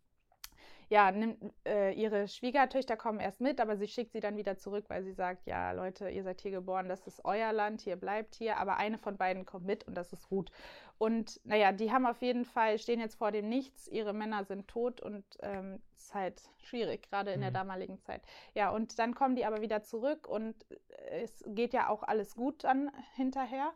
ja, 0.90 1.12
nimmt, 1.12 1.38
äh, 1.66 1.92
ihre 1.92 2.26
Schwiegertöchter 2.26 2.96
kommen 2.96 3.20
erst 3.20 3.40
mit, 3.40 3.60
aber 3.60 3.76
sie 3.76 3.86
schickt 3.86 4.12
sie 4.12 4.18
dann 4.20 4.36
wieder 4.36 4.56
zurück, 4.58 4.86
weil 4.88 5.04
sie 5.04 5.12
sagt, 5.12 5.46
ja 5.46 5.70
Leute, 5.70 6.10
ihr 6.10 6.24
seid 6.24 6.40
hier 6.40 6.50
geboren, 6.50 6.88
das 6.88 7.06
ist 7.06 7.24
euer 7.24 7.52
Land, 7.52 7.86
ihr 7.86 7.94
bleibt 7.96 8.34
hier, 8.34 8.56
aber 8.58 8.76
eine 8.76 8.98
von 8.98 9.16
beiden 9.16 9.46
kommt 9.46 9.64
mit 9.66 9.86
und 9.86 9.94
das 9.94 10.12
ist 10.12 10.30
Ruth. 10.32 10.50
Und 10.98 11.40
naja, 11.44 11.70
die 11.72 11.92
haben 11.92 12.06
auf 12.06 12.20
jeden 12.22 12.44
Fall, 12.44 12.78
stehen 12.78 13.00
jetzt 13.00 13.14
vor 13.14 13.30
dem 13.30 13.48
Nichts, 13.48 13.86
ihre 13.88 14.12
Männer 14.12 14.44
sind 14.44 14.66
tot 14.68 15.00
und 15.00 15.24
ähm, 15.42 15.80
es 15.94 16.02
ist 16.06 16.14
halt 16.14 16.42
schwierig, 16.58 17.08
gerade 17.08 17.32
in 17.32 17.40
der 17.40 17.50
Mhm. 17.50 17.54
damaligen 17.54 17.98
Zeit. 18.00 18.22
Ja, 18.54 18.70
und 18.70 18.98
dann 18.98 19.14
kommen 19.14 19.36
die 19.36 19.46
aber 19.46 19.60
wieder 19.62 19.82
zurück 19.82 20.26
und 20.26 20.56
äh, 21.08 21.22
es 21.22 21.44
geht 21.46 21.72
ja 21.72 21.88
auch 21.88 22.02
alles 22.02 22.34
gut 22.34 22.64
dann 22.64 22.90
hinterher. 23.14 23.72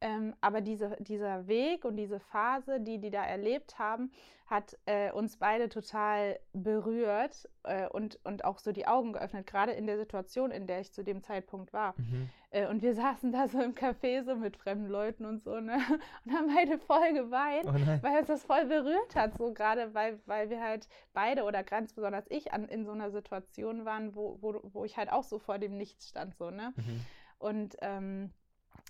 Ähm, 0.00 0.34
aber 0.40 0.60
diese, 0.60 0.96
dieser 1.00 1.46
Weg 1.46 1.84
und 1.84 1.96
diese 1.96 2.20
Phase, 2.20 2.80
die 2.80 2.98
die 2.98 3.10
da 3.10 3.24
erlebt 3.24 3.78
haben, 3.78 4.10
hat 4.46 4.78
äh, 4.86 5.10
uns 5.10 5.38
beide 5.38 5.68
total 5.68 6.38
berührt 6.52 7.48
äh, 7.64 7.88
und, 7.88 8.20
und 8.22 8.44
auch 8.44 8.60
so 8.60 8.70
die 8.70 8.86
Augen 8.86 9.12
geöffnet, 9.12 9.46
gerade 9.46 9.72
in 9.72 9.86
der 9.86 9.98
Situation, 9.98 10.52
in 10.52 10.68
der 10.68 10.80
ich 10.80 10.92
zu 10.92 11.02
dem 11.02 11.20
Zeitpunkt 11.22 11.72
war. 11.72 11.94
Mhm. 11.96 12.30
Äh, 12.50 12.68
und 12.68 12.80
wir 12.80 12.94
saßen 12.94 13.32
da 13.32 13.48
so 13.48 13.60
im 13.60 13.74
Café 13.74 14.22
so 14.24 14.36
mit 14.36 14.56
fremden 14.56 14.88
Leuten 14.88 15.24
und 15.24 15.42
so, 15.42 15.58
ne? 15.58 15.78
Und 16.24 16.32
haben 16.32 16.54
beide 16.54 16.78
voll 16.78 17.12
geweint 17.12 17.66
Oh 17.66 18.02
weil 18.02 18.18
uns 18.18 18.28
das 18.28 18.44
voll 18.44 18.66
berührt 18.66 19.16
hat, 19.16 19.36
so 19.36 19.52
gerade 19.52 19.94
weil, 19.94 20.20
weil 20.26 20.48
wir 20.48 20.62
halt 20.62 20.88
beide 21.12 21.42
oder 21.42 21.64
ganz 21.64 21.92
besonders 21.92 22.26
ich 22.28 22.52
an, 22.52 22.68
in 22.68 22.84
so 22.84 22.92
einer 22.92 23.10
Situation 23.10 23.84
waren, 23.84 24.14
wo, 24.14 24.38
wo, 24.40 24.60
wo 24.62 24.84
ich 24.84 24.96
halt 24.96 25.10
auch 25.10 25.24
so 25.24 25.40
vor 25.40 25.58
dem 25.58 25.76
Nichts 25.76 26.08
stand, 26.08 26.36
so, 26.36 26.50
ne? 26.50 26.72
Mhm. 26.76 27.00
Und 27.38 27.76
ähm, 27.80 28.32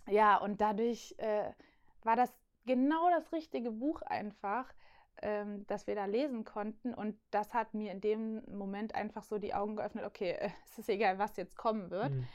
ja, 0.09 0.37
und 0.37 0.61
dadurch 0.61 1.15
äh, 1.19 1.51
war 2.03 2.17
das 2.17 2.33
genau 2.67 3.11
das 3.11 3.33
richtige 3.33 3.71
Buch 3.71 4.03
einfach, 4.03 4.67
ähm, 5.23 5.67
das 5.67 5.87
wir 5.87 5.95
da 5.95 6.05
lesen 6.05 6.45
konnten. 6.45 6.95
Und 6.95 7.19
das 7.31 7.55
hat 7.55 7.75
mir 7.75 7.93
in 7.93 8.01
dem 8.01 8.43
Moment 8.57 8.95
einfach 8.95 9.23
so 9.23 9.39
die 9.39 9.55
Augen 9.55 9.77
geöffnet, 9.77 10.05
okay, 10.05 10.33
äh, 10.33 10.51
es 10.65 10.79
ist 10.79 10.89
egal, 10.89 11.19
was 11.19 11.37
jetzt 11.37 11.57
kommen 11.57 11.91
wird. 11.91 12.13
Mhm. 12.13 12.29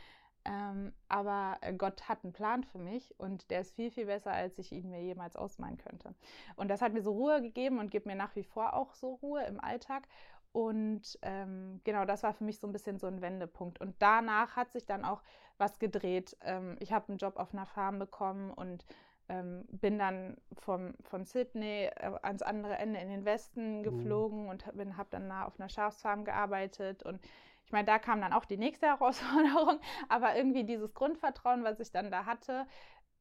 Ähm, 0.44 0.94
aber 1.08 1.58
äh, 1.62 1.74
Gott 1.74 2.10
hat 2.10 2.24
einen 2.24 2.34
Plan 2.34 2.64
für 2.64 2.80
mich 2.80 3.14
und 3.20 3.52
der 3.52 3.62
ist 3.62 3.76
viel, 3.76 3.92
viel 3.92 4.08
besser, 4.08 4.32
als 4.32 4.58
ich 4.58 4.72
ihn 4.72 4.90
mir 4.90 5.02
jemals 5.02 5.36
ausmalen 5.36 5.78
könnte. 5.78 6.16
Und 6.56 6.70
das 6.70 6.82
hat 6.82 6.94
mir 6.94 7.04
so 7.04 7.12
Ruhe 7.12 7.44
gegeben 7.44 7.78
und 7.78 7.92
gibt 7.92 8.08
mir 8.08 8.16
nach 8.16 8.36
wie 8.36 8.44
vor 8.44 8.74
auch 8.74 8.96
so 8.96 9.14
Ruhe 9.16 9.44
im 9.44 9.60
Alltag. 9.60 10.08
Und 10.52 11.18
ähm, 11.22 11.80
genau, 11.84 12.06
das 12.06 12.24
war 12.24 12.34
für 12.34 12.44
mich 12.44 12.60
so 12.60 12.68
ein 12.68 12.74
bisschen 12.74 12.98
so 12.98 13.08
ein 13.08 13.22
Wendepunkt. 13.22 13.80
Und 13.80 13.96
danach 14.00 14.56
hat 14.56 14.72
sich 14.72 14.86
dann 14.86 15.06
auch 15.06 15.22
was 15.62 15.80
gedreht. 15.80 16.36
Ähm, 16.42 16.76
ich 16.82 16.92
habe 16.92 17.08
einen 17.10 17.20
Job 17.20 17.38
auf 17.38 17.54
einer 17.54 17.68
Farm 17.68 18.00
bekommen 18.00 18.52
und 18.52 18.86
ähm, 19.30 19.64
bin 19.70 19.98
dann 19.98 20.38
vom, 20.60 20.94
von 21.04 21.24
Sydney 21.26 21.86
äh, 21.86 22.12
ans 22.24 22.42
andere 22.42 22.76
Ende 22.78 23.00
in 23.00 23.10
den 23.10 23.24
Westen 23.24 23.84
geflogen 23.84 24.50
und 24.50 24.66
habe 24.66 24.98
hab 24.98 25.10
dann 25.12 25.30
nah 25.30 25.46
auf 25.46 25.60
einer 25.60 25.70
Schafsfarm 25.70 26.26
gearbeitet. 26.26 27.04
Und 27.04 27.22
ich 27.66 27.72
meine, 27.72 27.86
da 27.86 28.00
kam 28.00 28.20
dann 28.20 28.34
auch 28.34 28.46
die 28.46 28.58
nächste 28.58 28.88
Herausforderung, 28.88 29.80
aber 30.10 30.36
irgendwie 30.36 30.66
dieses 30.66 30.94
Grundvertrauen, 30.94 31.64
was 31.64 31.80
ich 31.80 31.92
dann 31.92 32.12
da 32.12 32.26
hatte, 32.26 32.68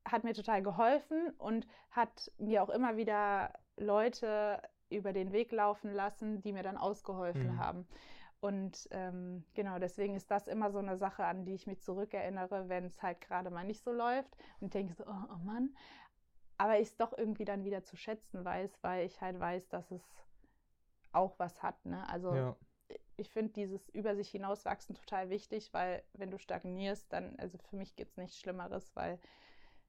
hat 0.05 0.25
mir 0.25 0.35
total 0.35 0.63
geholfen 0.63 1.31
und 1.39 1.67
hat 1.91 2.33
mir 2.39 2.63
auch 2.63 2.71
immer 2.71 2.97
wieder 2.97 3.53
Leute 3.77 4.61
über 4.89 5.13
den 5.13 5.33
Weg 5.33 5.53
laufen 5.53 5.93
lassen, 5.93 6.41
die 6.43 6.53
mir 6.53 6.63
dann 6.65 6.77
ausgeholfen 6.77 7.55
Mhm. 7.55 7.59
haben. 7.59 7.87
Und 8.41 8.89
ähm, 8.91 9.45
genau, 9.55 9.79
deswegen 9.79 10.17
ist 10.17 10.31
das 10.31 10.49
immer 10.49 10.71
so 10.71 10.79
eine 10.79 10.97
Sache, 10.97 11.25
an 11.25 11.45
die 11.45 11.55
ich 11.55 11.67
mich 11.67 11.83
zurückerinnere, 11.83 12.69
wenn 12.69 12.87
es 12.87 13.03
halt 13.03 13.21
gerade 13.21 13.51
mal 13.51 13.65
nicht 13.65 13.83
so 13.83 13.93
läuft 13.93 14.35
und 14.61 14.73
denke 14.73 14.95
so, 14.95 15.05
oh, 15.07 15.25
oh 15.35 15.45
Mann. 15.45 15.77
Aber 16.57 16.79
ich 16.79 16.89
es 16.89 16.97
doch 16.97 17.17
irgendwie 17.17 17.45
dann 17.45 17.65
wieder 17.65 17.85
zu 17.85 17.97
schätzen 17.97 18.45
weiß, 18.45 18.79
weil 18.83 19.07
ich 19.07 19.21
halt 19.21 19.39
weiß, 19.39 19.69
dass 19.69 19.91
es 19.91 20.03
auch 21.13 21.39
was 21.39 21.63
hat. 21.63 21.85
Ne? 21.85 22.09
Also 22.09 22.35
Ja. 22.35 22.57
ich 23.17 23.31
finde 23.31 23.53
dieses 23.53 23.89
über 23.91 24.17
sich 24.17 24.31
hinauswachsen 24.31 24.95
total 24.95 25.29
wichtig, 25.29 25.73
weil 25.73 26.03
wenn 26.15 26.31
du 26.31 26.39
stagnierst, 26.39 27.13
dann, 27.13 27.37
also 27.39 27.59
für 27.59 27.77
mich 27.77 27.97
gibt 27.97 28.13
es 28.13 28.17
nichts 28.17 28.39
Schlimmeres, 28.39 28.95
weil 28.97 29.19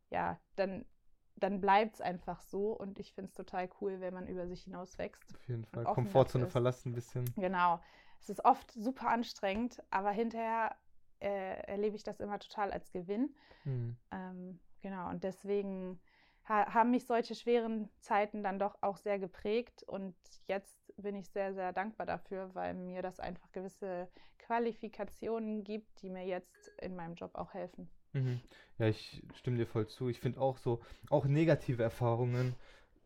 ja, 0.10 0.39
dann, 0.58 0.86
dann 1.38 1.62
bleibt 1.62 1.96
es 1.96 2.01
einfach 2.01 2.41
so 2.41 2.74
und 2.74 3.00
ich 3.00 3.13
finde 3.13 3.29
es 3.29 3.34
total 3.34 3.70
cool, 3.79 4.01
wenn 4.01 4.13
man 4.13 4.27
über 4.27 4.46
sich 4.48 4.63
hinauswächst. 4.63 5.34
Auf 5.34 5.48
jeden 5.48 5.65
Fall. 5.65 5.86
Komfortzone 5.86 6.48
verlassen 6.48 6.91
ein 6.91 6.96
bisschen. 6.96 7.25
Genau. 7.36 7.79
Es 8.22 8.30
ist 8.30 8.46
oft 8.46 8.72
super 8.72 9.10
anstrengend, 9.10 9.82
aber 9.90 10.12
hinterher 10.12 10.75
äh, 11.20 11.63
erlebe 11.63 11.96
ich 11.96 12.04
das 12.04 12.20
immer 12.20 12.38
total 12.40 12.72
als 12.72 12.92
Gewinn. 12.92 13.36
Mhm. 13.66 13.96
Ähm, 14.12 14.60
genau, 14.82 15.10
und 15.10 15.24
deswegen 15.24 16.00
ha 16.48 16.72
haben 16.74 16.92
mich 16.92 17.06
solche 17.06 17.34
schweren 17.34 17.90
Zeiten 18.00 18.44
dann 18.44 18.60
doch 18.60 18.75
auch 18.82 18.98
sehr 18.98 19.18
geprägt 19.18 19.84
und 19.84 20.16
jetzt 20.48 20.94
bin 20.98 21.16
ich 21.16 21.30
sehr, 21.30 21.54
sehr 21.54 21.74
dankbar 21.74 22.06
dafür, 22.06 22.54
weil 22.54 22.75
mir 22.75 23.01
das 23.01 23.20
einfach 23.20 23.51
gewisse 23.51 24.08
Qualifikationen 24.38 25.63
gibt, 25.63 26.01
die 26.01 26.10
mir 26.10 26.25
jetzt 26.25 26.72
in 26.80 26.96
meinem 26.96 27.16
Job 27.16 27.36
auch 27.36 27.54
helfen. 27.54 27.90
Mhm. 28.13 28.40
Ja, 28.78 28.88
ich 28.88 29.24
stimme 29.36 29.58
dir 29.58 29.66
voll 29.66 29.88
zu. 29.88 30.10
Ich 30.10 30.20
finde 30.20 30.42
auch 30.42 30.58
so, 30.58 30.82
auch 31.10 31.25
negative 31.25 31.82
Erfahrungen 31.82 32.56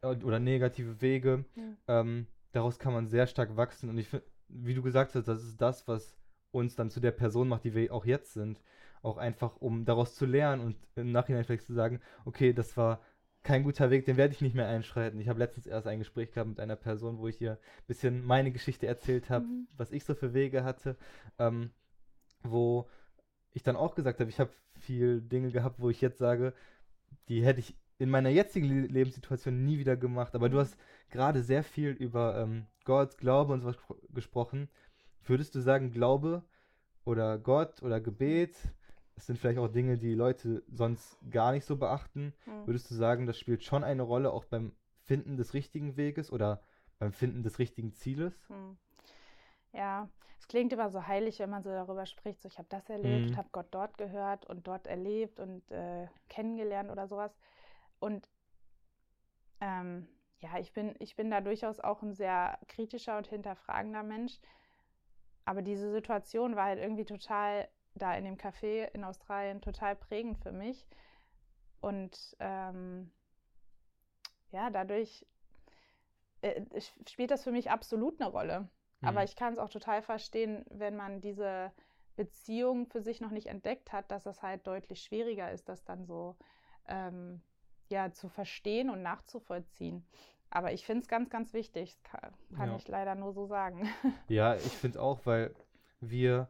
äh, 0.02 0.08
oder 0.08 0.40
negative 0.40 1.02
Wege, 1.02 1.46
Mhm. 1.56 1.78
ähm, 1.88 2.28
daraus 2.52 2.80
kann 2.80 2.94
man 2.94 3.08
sehr 3.08 3.28
stark 3.28 3.56
wachsen. 3.56 3.90
Und 3.90 3.98
ich 3.98 4.10
finde, 4.10 4.26
wie 4.48 4.74
du 4.74 4.82
gesagt 4.82 5.16
hast, 5.16 5.28
das 5.28 5.44
ist 5.44 5.62
das, 5.62 5.88
was 5.88 6.18
uns 6.52 6.76
dann 6.76 6.90
zu 6.90 7.00
der 7.00 7.12
Person 7.12 7.48
macht, 7.48 7.64
die 7.64 7.74
wir 7.76 7.94
auch 7.94 8.06
jetzt 8.06 8.34
sind. 8.34 8.62
Auch 9.02 9.18
einfach, 9.18 9.58
um 9.58 9.86
daraus 9.86 10.16
zu 10.16 10.26
lernen 10.26 10.62
und 10.64 10.78
im 10.96 11.12
Nachhinein 11.12 11.44
vielleicht 11.44 11.66
zu 11.66 11.74
sagen, 11.74 12.02
okay, 12.26 12.54
das 12.54 12.76
war 12.78 13.02
kein 13.44 13.64
guter 13.64 13.92
Weg, 13.92 14.06
den 14.06 14.18
werde 14.18 14.34
ich 14.34 14.42
nicht 14.42 14.56
mehr 14.56 14.68
einschreiten. 14.68 15.20
Ich 15.20 15.30
habe 15.30 15.38
letztens 15.38 15.68
erst 15.68 15.86
ein 15.86 16.00
Gespräch 16.00 16.32
gehabt 16.32 16.50
mit 16.50 16.60
einer 16.60 16.76
Person, 16.76 17.20
wo 17.20 17.28
ich 17.28 17.40
ihr 17.42 17.54
ein 17.54 17.88
bisschen 17.88 18.26
meine 18.26 18.52
Geschichte 18.52 18.88
erzählt 18.88 19.30
habe, 19.30 19.46
Mhm. 19.46 19.68
was 19.78 19.92
ich 19.92 20.04
so 20.04 20.16
für 20.16 20.34
Wege 20.34 20.64
hatte, 20.64 20.98
ähm, 21.38 21.70
wo 22.42 22.90
ich 23.54 23.62
dann 23.62 23.76
auch 23.76 23.94
gesagt 23.94 24.20
habe, 24.20 24.30
ich 24.30 24.40
habe 24.40 24.52
viel 24.80 25.22
Dinge 25.22 25.52
gehabt, 25.52 25.80
wo 25.80 25.90
ich 25.90 26.02
jetzt 26.02 26.18
sage, 26.18 26.54
die 27.30 27.46
hätte 27.46 27.60
ich 27.60 27.76
in 27.98 28.10
meiner 28.10 28.30
jetzigen 28.30 28.68
Le 28.68 28.88
Lebenssituation 28.88 29.64
nie 29.66 29.80
wieder 29.80 29.98
gemacht. 29.98 30.36
Aber 30.36 30.50
du 30.50 30.58
Mhm. 30.58 30.60
hast 30.60 30.78
gerade 31.10 31.44
sehr 31.44 31.64
viel 31.64 31.92
über 31.92 32.38
ähm, 32.38 32.68
Gott, 32.84 33.18
Glaube 33.18 33.54
und 33.54 33.62
sowas 33.62 33.78
gespro- 33.78 34.14
gesprochen. 34.14 34.70
Würdest 35.24 35.56
du 35.56 35.62
sagen, 35.62 35.92
Glaube 35.92 36.44
oder 37.06 37.38
Gott 37.40 37.82
oder 37.84 38.02
Gebet 38.02 38.56
es 39.18 39.28
sind 39.28 39.40
vielleicht 39.40 39.60
auch 39.60 39.70
Dinge, 39.70 39.98
die 39.98 40.14
Leute 40.14 40.64
sonst 40.68 41.18
gar 41.32 41.54
nicht 41.54 41.66
so 41.66 41.78
beachten. 41.78 42.34
Hm. 42.46 42.66
Würdest 42.66 42.92
du 42.92 42.96
sagen, 42.96 43.26
das 43.28 43.40
spielt 43.40 43.64
schon 43.64 43.84
eine 43.84 44.02
Rolle 44.04 44.32
auch 44.34 44.44
beim 44.46 44.74
Finden 45.04 45.38
des 45.38 45.54
richtigen 45.54 45.96
Weges 45.96 46.32
oder 46.32 46.62
beim 47.00 47.14
Finden 47.14 47.42
des 47.44 47.60
richtigen 47.60 47.94
Zieles? 47.94 48.34
Hm. 48.50 48.78
Ja, 49.74 50.10
es 50.40 50.48
klingt 50.48 50.72
immer 50.74 50.90
so 50.90 51.06
heilig, 51.08 51.40
wenn 51.40 51.50
man 51.50 51.64
so 51.64 51.70
darüber 51.70 52.06
spricht, 52.06 52.42
so 52.42 52.48
ich 52.48 52.58
habe 52.58 52.68
das 52.70 52.90
erlebt, 52.90 53.32
Mhm. 53.32 53.38
habe 53.38 53.50
Gott 53.52 53.68
dort 53.72 53.98
gehört 53.98 54.46
und 54.46 54.68
dort 54.68 54.88
erlebt 54.88 55.40
und 55.40 55.70
äh, 55.72 56.08
kennengelernt 56.30 56.92
oder 56.92 57.08
sowas. 57.08 57.32
Und 58.06 58.30
ähm, 59.62 60.08
ja, 60.38 60.60
ich 60.60 60.74
bin, 60.74 60.94
ich 61.00 61.16
bin 61.16 61.32
da 61.32 61.42
durchaus 61.42 61.80
auch 61.80 62.04
ein 62.04 62.14
sehr 62.14 62.60
kritischer 62.68 63.18
und 63.18 63.26
hinterfragender 63.26 64.04
Mensch. 64.04 64.40
Aber 65.44 65.64
diese 65.64 65.92
Situation 65.92 66.56
war 66.56 66.66
halt 66.66 66.78
irgendwie 66.80 67.06
total 67.06 67.68
da 67.96 68.14
in 68.14 68.26
dem 68.26 68.38
Café 68.38 68.92
in 68.94 69.04
Australien 69.04 69.60
total 69.60 69.96
prägend 69.96 70.38
für 70.38 70.52
mich. 70.52 70.86
Und 71.82 72.36
ähm, 72.40 73.10
ja, 74.52 74.70
dadurch 74.70 75.26
äh, 76.42 76.62
spielt 77.08 77.32
das 77.32 77.44
für 77.44 77.52
mich 77.52 77.72
absolut 77.72 78.22
eine 78.22 78.30
Rolle. 78.30 78.70
Aber 79.02 79.24
Mhm. 79.24 79.24
ich 79.24 79.36
kann 79.36 79.54
es 79.54 79.58
auch 79.58 79.70
total 79.70 80.04
verstehen, 80.04 80.64
wenn 80.70 80.96
man 80.96 81.22
diese 81.22 81.72
Beziehung 82.16 82.86
für 82.86 83.02
sich 83.02 83.20
noch 83.20 83.32
nicht 83.32 83.48
entdeckt 83.48 83.92
hat, 83.92 84.12
dass 84.12 84.28
es 84.28 84.44
halt 84.44 84.68
deutlich 84.68 85.02
schwieriger 85.02 85.52
ist, 85.52 85.70
das 85.70 85.84
dann 85.84 86.06
so 86.06 86.36
ähm, 86.88 87.42
ja, 87.96 88.12
zu 88.12 88.30
verstehen 88.30 88.90
und 88.90 89.02
nachzuvollziehen. 89.02 90.06
Aber 90.52 90.72
ich 90.74 90.86
finde 90.86 91.02
es 91.02 91.08
ganz, 91.08 91.30
ganz 91.30 91.54
wichtig. 91.54 91.96
Das 91.96 92.04
kann, 92.04 92.34
kann 92.56 92.70
Ja. 92.70 92.76
ich 92.76 92.88
leider 92.88 93.16
nur 93.16 93.34
so 93.34 93.46
sagen. 93.48 93.88
Ja, 94.30 94.56
ich 94.56 94.62
finde 94.78 95.02
auch, 95.02 95.26
weil 95.26 95.54
wir 96.02 96.48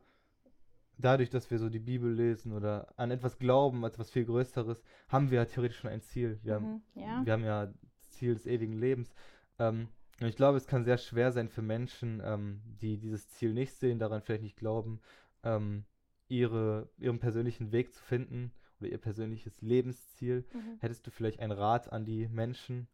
dadurch, 0.97 1.29
dass 1.29 1.49
wir 1.51 1.59
so 1.59 1.69
die 1.69 1.79
Bibel 1.79 2.11
lesen 2.11 2.53
oder 2.53 2.87
an 2.97 3.11
etwas 3.11 3.37
glauben, 3.37 3.83
als 3.83 3.99
was 3.99 4.11
viel 4.11 4.25
Größeres, 4.25 4.83
haben 5.09 5.29
wir 5.31 5.39
ja 5.39 5.45
theoretisch 5.45 5.79
schon 5.79 5.89
ein 5.91 6.01
Ziel. 6.01 6.39
Wir 6.43 6.55
haben, 6.55 6.65
Mhm, 6.95 7.01
ja. 7.01 7.21
wir 7.25 7.33
haben 7.33 7.43
ja 7.43 7.65
das 7.67 8.09
Ziel 8.11 8.33
des 8.33 8.45
ewigen 8.45 8.73
Lebens. 8.73 9.13
Ähm, 9.59 9.89
und 10.21 10.27
ich 10.27 10.35
glaube, 10.37 10.57
es 10.57 10.67
kann 10.67 10.85
sehr 10.85 10.97
schwer 10.97 11.31
sein 11.31 11.49
für 11.49 11.61
Menschen, 11.61 12.21
ähm, 12.23 12.61
die 12.81 12.97
dieses 12.97 13.29
Ziel 13.29 13.53
nicht 13.53 13.73
sehen, 13.73 13.99
daran 13.99 14.21
vielleicht 14.21 14.43
nicht 14.43 14.57
glauben, 14.57 15.01
ähm, 15.43 15.85
ihre, 16.27 16.89
ihren 16.97 17.19
persönlichen 17.19 17.71
Weg 17.71 17.93
zu 17.93 18.01
finden 18.01 18.51
oder 18.79 18.89
ihr 18.89 18.97
persönliches 18.99 19.61
Lebensziel. 19.61 20.45
Mhm. 20.53 20.79
Hättest 20.79 21.07
du 21.07 21.11
vielleicht 21.11 21.39
einen 21.39 21.51
Rat 21.53 21.91
an 21.91 22.05
die 22.05 22.27
Menschen, 22.27 22.87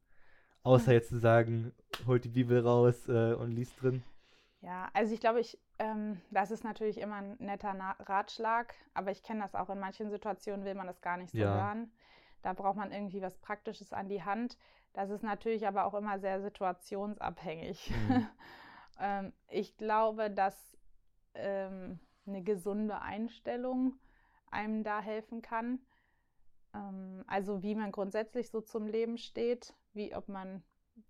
außer 0.64 0.92
Mhm. 0.92 0.94
jetzt 0.94 1.10
zu 1.10 1.20
sagen, 1.20 1.74
holt 2.08 2.26
die 2.26 2.30
Bibel 2.30 2.60
raus 2.62 3.08
äh, 3.10 3.34
und 3.34 3.52
liest 3.52 3.82
drin? 3.82 4.04
Ja, 4.62 4.90
also 4.94 5.14
ich 5.14 5.20
glaube, 5.20 5.40
ich, 5.40 5.58
ähm, 5.80 6.22
das 6.30 6.52
ist 6.52 6.64
natürlich 6.64 7.00
immer 7.00 7.16
ein 7.16 7.36
netter 7.40 7.74
Na 7.74 7.92
Ratschlag, 8.00 8.76
aber 8.94 9.12
ich 9.12 9.24
kenne 9.24 9.42
das 9.42 9.56
auch. 9.56 9.70
In 9.70 9.80
manchen 9.80 10.10
Situationen 10.12 10.66
will 10.66 10.76
man 10.76 10.88
das 10.88 11.02
gar 11.02 11.18
nicht 11.18 11.34
so 11.34 11.40
Ja. 11.40 11.50
hören. 11.50 11.92
Da 12.44 12.54
braucht 12.54 12.78
man 12.78 12.92
irgendwie 12.92 13.22
was 13.22 13.38
Praktisches 13.38 13.92
an 13.94 14.10
die 14.10 14.24
Hand. 14.24 14.58
Das 14.94 15.10
ist 15.10 15.24
natürlich 15.24 15.68
aber 15.68 15.86
auch 15.86 15.94
immer 15.94 16.20
sehr 16.20 16.42
situationsabhängig. 16.42 17.92
Mhm. 17.92 18.28
ähm, 19.00 19.34
ich 19.48 19.78
glaube, 19.78 20.30
dass 20.30 20.78
ähm, 21.34 22.00
eine 22.28 22.44
gesunde 22.44 23.02
Einstellung 23.02 23.96
einem 24.52 24.84
da 24.84 25.02
helfen 25.02 25.42
kann. 25.42 25.80
Ähm, 26.74 27.24
also 27.28 27.64
wie 27.64 27.76
man 27.76 27.92
grundsätzlich 27.92 28.50
so 28.50 28.62
zum 28.62 28.88
Leben 28.88 29.18
steht, 29.18 29.74
wie 29.94 30.16
ob 30.16 30.28
man 30.28 30.64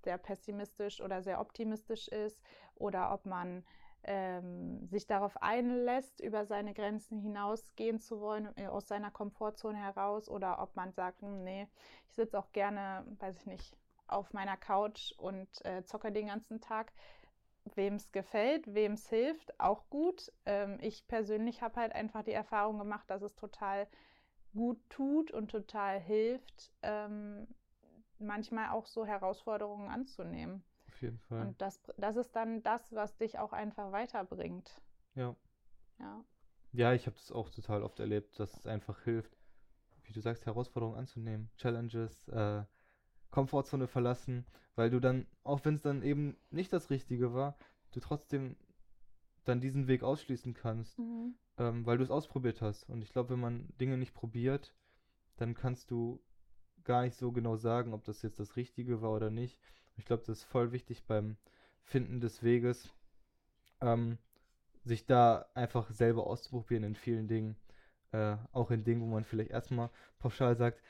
sehr 0.04 0.18
pessimistisch 0.18 1.02
oder 1.02 1.22
sehr 1.22 1.40
optimistisch 1.42 2.08
ist 2.08 2.42
oder 2.76 3.14
ob 3.14 3.26
man 3.26 3.64
ähm, 4.04 4.88
sich 4.88 5.06
darauf 5.06 5.42
einlässt, 5.42 6.22
über 6.22 6.46
seine 6.46 6.74
Grenzen 6.74 7.20
hinausgehen 7.20 8.00
zu 8.00 8.20
wollen, 8.20 8.50
äh, 8.58 8.68
aus 8.68 8.88
seiner 8.88 9.12
Komfortzone 9.12 9.78
heraus 9.78 10.30
oder 10.30 10.62
ob 10.62 10.76
man 10.76 10.92
sagt, 10.92 11.22
hm, 11.22 11.44
nee, 11.44 11.68
ich 12.08 12.16
sitze 12.16 12.40
auch 12.40 12.52
gerne, 12.52 13.06
weiß 13.20 13.38
ich 13.38 13.46
nicht, 13.46 13.78
auf 14.08 14.34
meiner 14.34 14.58
Couch 14.58 15.14
und 15.18 15.48
äh, 15.66 15.84
zocke 15.84 16.12
den 16.12 16.28
ganzen 16.28 16.60
Tag. 16.62 16.92
Wem 17.76 17.96
es 17.96 18.12
gefällt, 18.12 18.74
wem 18.74 18.94
es 18.94 19.10
hilft, 19.10 19.60
auch 19.60 19.90
gut. 19.90 20.32
Ähm, 20.46 20.78
ich 20.82 21.08
persönlich 21.08 21.62
habe 21.62 21.80
halt 21.80 21.94
einfach 21.94 22.24
die 22.24 22.32
Erfahrung 22.34 22.78
gemacht, 22.80 23.10
dass 23.10 23.22
es 23.22 23.36
total 23.36 23.88
gut 24.54 24.80
tut 24.90 25.32
und 25.32 25.50
total 25.52 26.00
hilft, 26.00 26.74
ähm, 26.82 27.48
manchmal 28.20 28.70
auch 28.70 28.86
so 28.88 29.06
Herausforderungen 29.06 29.90
anzunehmen. 29.90 30.64
Auf 30.88 31.02
jeden 31.02 31.20
Fall. 31.20 31.48
Und 31.48 31.62
das, 31.62 31.82
das 31.98 32.16
ist 32.18 32.36
dann 32.36 32.62
das, 32.64 32.94
was 32.94 33.18
dich 33.18 33.40
auch 33.40 33.54
einfach 33.54 33.92
weiterbringt. 33.92 34.82
ja. 35.16 35.36
Ja. 36.00 36.24
Ja, 36.74 36.94
ich 36.94 37.06
habe 37.06 37.18
das 37.18 37.32
auch 37.32 37.50
total 37.50 37.84
oft 37.84 38.00
erlebt, 38.00 38.40
dass 38.40 38.56
es 38.56 38.66
einfach 38.66 39.02
hilft, 39.04 39.38
wie 40.04 40.14
du 40.14 40.22
sagst, 40.22 40.46
Herausforderungen 40.46 40.98
anzunehmen, 40.98 41.52
Challenges, 41.58 42.28
äh, 42.30 42.64
Komfortzone 43.32 43.88
verlassen, 43.88 44.46
weil 44.76 44.90
du 44.90 45.00
dann, 45.00 45.26
auch 45.44 45.64
wenn 45.66 45.76
es 45.76 45.82
dann 45.82 46.04
eben 46.04 46.38
nicht 46.52 46.72
das 46.74 46.90
Richtige 46.90 47.34
war, 47.34 47.58
du 47.92 48.00
trotzdem 48.00 48.56
dann 49.46 49.62
diesen 49.62 49.88
Weg 49.88 50.04
ausschließen 50.04 50.54
kannst, 50.54 51.00
Mhm. 51.00 51.36
ähm, 51.58 51.86
weil 51.86 51.98
du 51.98 52.04
es 52.04 52.12
ausprobiert 52.12 52.62
hast. 52.62 52.84
Und 52.90 53.02
ich 53.02 53.12
glaube, 53.12 53.32
wenn 53.32 53.40
man 53.40 53.70
Dinge 53.80 53.98
nicht 53.98 54.14
probiert, 54.14 54.74
dann 55.38 55.54
kannst 55.56 55.92
du 55.92 56.22
gar 56.84 57.04
nicht 57.04 57.16
so 57.16 57.32
genau 57.32 57.56
sagen, 57.58 57.94
ob 57.94 58.04
das 58.06 58.22
jetzt 58.22 58.40
das 58.40 58.56
Richtige 58.56 59.02
war 59.02 59.12
oder 59.12 59.30
nicht. 59.30 59.60
Ich 59.98 60.06
glaube, 60.06 60.24
das 60.26 60.40
ist 60.40 60.44
voll 60.46 60.72
wichtig 60.72 61.06
beim 61.06 61.38
Finden 61.84 62.20
des 62.22 62.44
Weges, 62.44 62.90
ähm, 63.82 64.18
sich 64.84 65.06
da 65.06 65.46
einfach 65.54 65.90
selber 65.92 66.28
auszuprobieren 66.28 66.84
in 66.84 66.96
vielen 66.96 67.28
Dingen. 67.28 67.56
Äh, 68.12 68.38
auch 68.52 68.72
in 68.72 68.84
Dingen, 68.84 69.02
wo 69.02 69.06
man 69.08 69.24
vielleicht 69.24 69.52
erstmal 69.52 69.90
pauschal 70.20 70.56
sagt, 70.58 70.82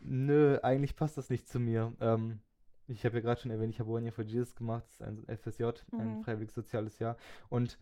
nö, 0.00 0.58
eigentlich 0.62 0.96
passt 0.96 1.16
das 1.18 1.30
nicht 1.30 1.48
zu 1.48 1.58
mir. 1.60 1.92
Ähm, 2.00 2.40
ich 2.86 3.04
habe 3.04 3.16
ja 3.16 3.22
gerade 3.22 3.40
schon 3.40 3.50
erwähnt, 3.50 3.74
ich 3.74 3.80
habe 3.80 3.90
One 3.90 4.04
Year 4.04 4.12
for 4.12 4.24
Jesus 4.24 4.54
gemacht, 4.54 4.84
das 4.86 4.94
ist 4.94 5.02
ein 5.02 5.24
FSJ, 5.28 5.64
ein 5.92 6.18
Mhm. 6.18 6.24
freiwilliges 6.24 6.54
soziales 6.54 6.98
Jahr. 6.98 7.16
Und 7.50 7.78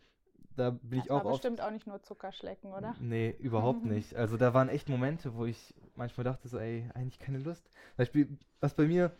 da 0.56 0.70
bin 0.70 0.98
ich 0.98 1.06
Das 1.06 1.10
war 1.10 1.20
auch 1.22 1.24
oft 1.26 1.42
bestimmt 1.42 1.60
auch 1.60 1.70
nicht 1.70 1.86
nur 1.86 2.02
Zuckerschlecken, 2.02 2.72
oder? 2.72 2.96
Nee, 3.00 3.34
überhaupt 3.38 3.84
nicht. 3.84 4.14
Also 4.16 4.36
da 4.36 4.54
waren 4.54 4.68
echt 4.68 4.88
Momente, 4.88 5.34
wo 5.34 5.44
ich 5.44 5.74
manchmal 5.94 6.24
dachte 6.24 6.48
so, 6.48 6.58
ey, 6.58 6.88
eigentlich 6.94 7.18
keine 7.18 7.38
Lust. 7.38 7.64
Zum 7.68 7.96
Beispiel, 7.98 8.28
was 8.60 8.74
bei 8.74 8.86
mir, 8.86 9.12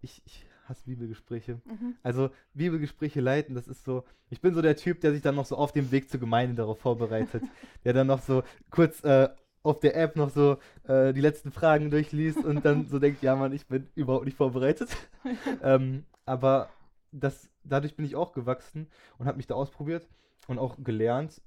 ich, 0.00 0.22
ich 0.26 0.46
hasse 0.68 0.84
Bibelgespräche. 0.84 1.60
Mhm. 1.64 1.96
Also 2.02 2.30
Bibelgespräche 2.54 3.20
leiten, 3.20 3.54
das 3.54 3.68
ist 3.68 3.84
so, 3.84 4.04
ich 4.30 4.40
bin 4.40 4.54
so 4.54 4.62
der 4.62 4.76
Typ, 4.76 5.00
der 5.00 5.12
sich 5.12 5.22
dann 5.22 5.34
noch 5.34 5.46
so 5.46 5.56
auf 5.56 5.72
dem 5.72 5.90
Weg 5.90 6.08
zur 6.08 6.20
Gemeinde 6.20 6.54
darauf 6.54 6.78
vorbereitet. 6.80 7.42
der 7.84 7.92
dann 7.92 8.06
noch 8.06 8.22
so 8.22 8.42
kurz 8.70 9.02
äh, 9.04 9.28
auf 9.64 9.80
der 9.80 9.96
App 9.96 10.14
noch 10.14 10.30
so 10.30 10.58
äh, 10.84 11.12
die 11.12 11.20
letzten 11.20 11.50
Fragen 11.50 11.90
durchliest 11.90 12.44
und 12.44 12.64
dann 12.64 12.86
so 12.86 12.98
denkt, 13.00 13.22
ja 13.22 13.34
Mann, 13.34 13.52
ich 13.52 13.66
bin 13.66 13.88
überhaupt 13.96 14.26
nicht 14.26 14.36
vorbereitet. 14.36 14.90
ähm, 15.62 16.04
aber 16.26 16.68
das, 17.10 17.50
dadurch 17.64 17.96
bin 17.96 18.04
ich 18.04 18.14
auch 18.14 18.32
gewachsen 18.32 18.88
und 19.18 19.26
habe 19.26 19.38
mich 19.38 19.46
da 19.46 19.54
ausprobiert 19.54 20.06
und 20.46 20.58
auch 20.58 20.76
gelernt, 20.82 21.40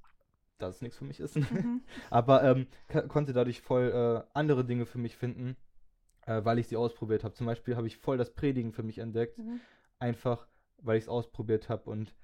dass 0.57 0.75
es 0.77 0.81
nichts 0.81 0.97
für 0.97 1.05
mich 1.05 1.19
ist. 1.19 1.35
Mhm. 1.35 1.81
Aber 2.09 2.43
ähm, 2.43 2.67
konnte 3.07 3.33
dadurch 3.33 3.61
voll 3.61 4.23
äh, 4.25 4.27
andere 4.33 4.65
Dinge 4.65 4.87
für 4.87 4.97
mich 4.97 5.15
finden, 5.15 5.55
äh, 6.25 6.43
weil 6.43 6.57
ich 6.57 6.67
sie 6.67 6.77
ausprobiert 6.77 7.23
habe. 7.23 7.35
Zum 7.35 7.45
Beispiel 7.45 7.75
habe 7.75 7.87
ich 7.87 7.97
voll 7.97 8.17
das 8.17 8.33
Predigen 8.33 8.73
für 8.73 8.83
mich 8.83 8.97
entdeckt, 8.97 9.37
Mhm. 9.37 9.59
einfach 9.99 10.47
weil 10.79 10.97
ich 10.97 11.03
es 11.03 11.09
ausprobiert 11.09 11.69
habe. 11.69 11.89
Und 11.89 12.15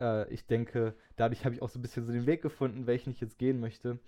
äh, 0.00 0.30
ich 0.32 0.46
denke, 0.46 0.94
dadurch 1.16 1.44
habe 1.44 1.54
ich 1.54 1.62
auch 1.62 1.68
so 1.68 1.78
ein 1.78 1.82
bisschen 1.82 2.04
so 2.04 2.12
den 2.12 2.26
Weg 2.26 2.42
gefunden, 2.42 2.86
welchen 2.86 3.10
ich 3.12 3.20
jetzt 3.20 3.38
gehen 3.38 3.60
möchte. 3.60 3.98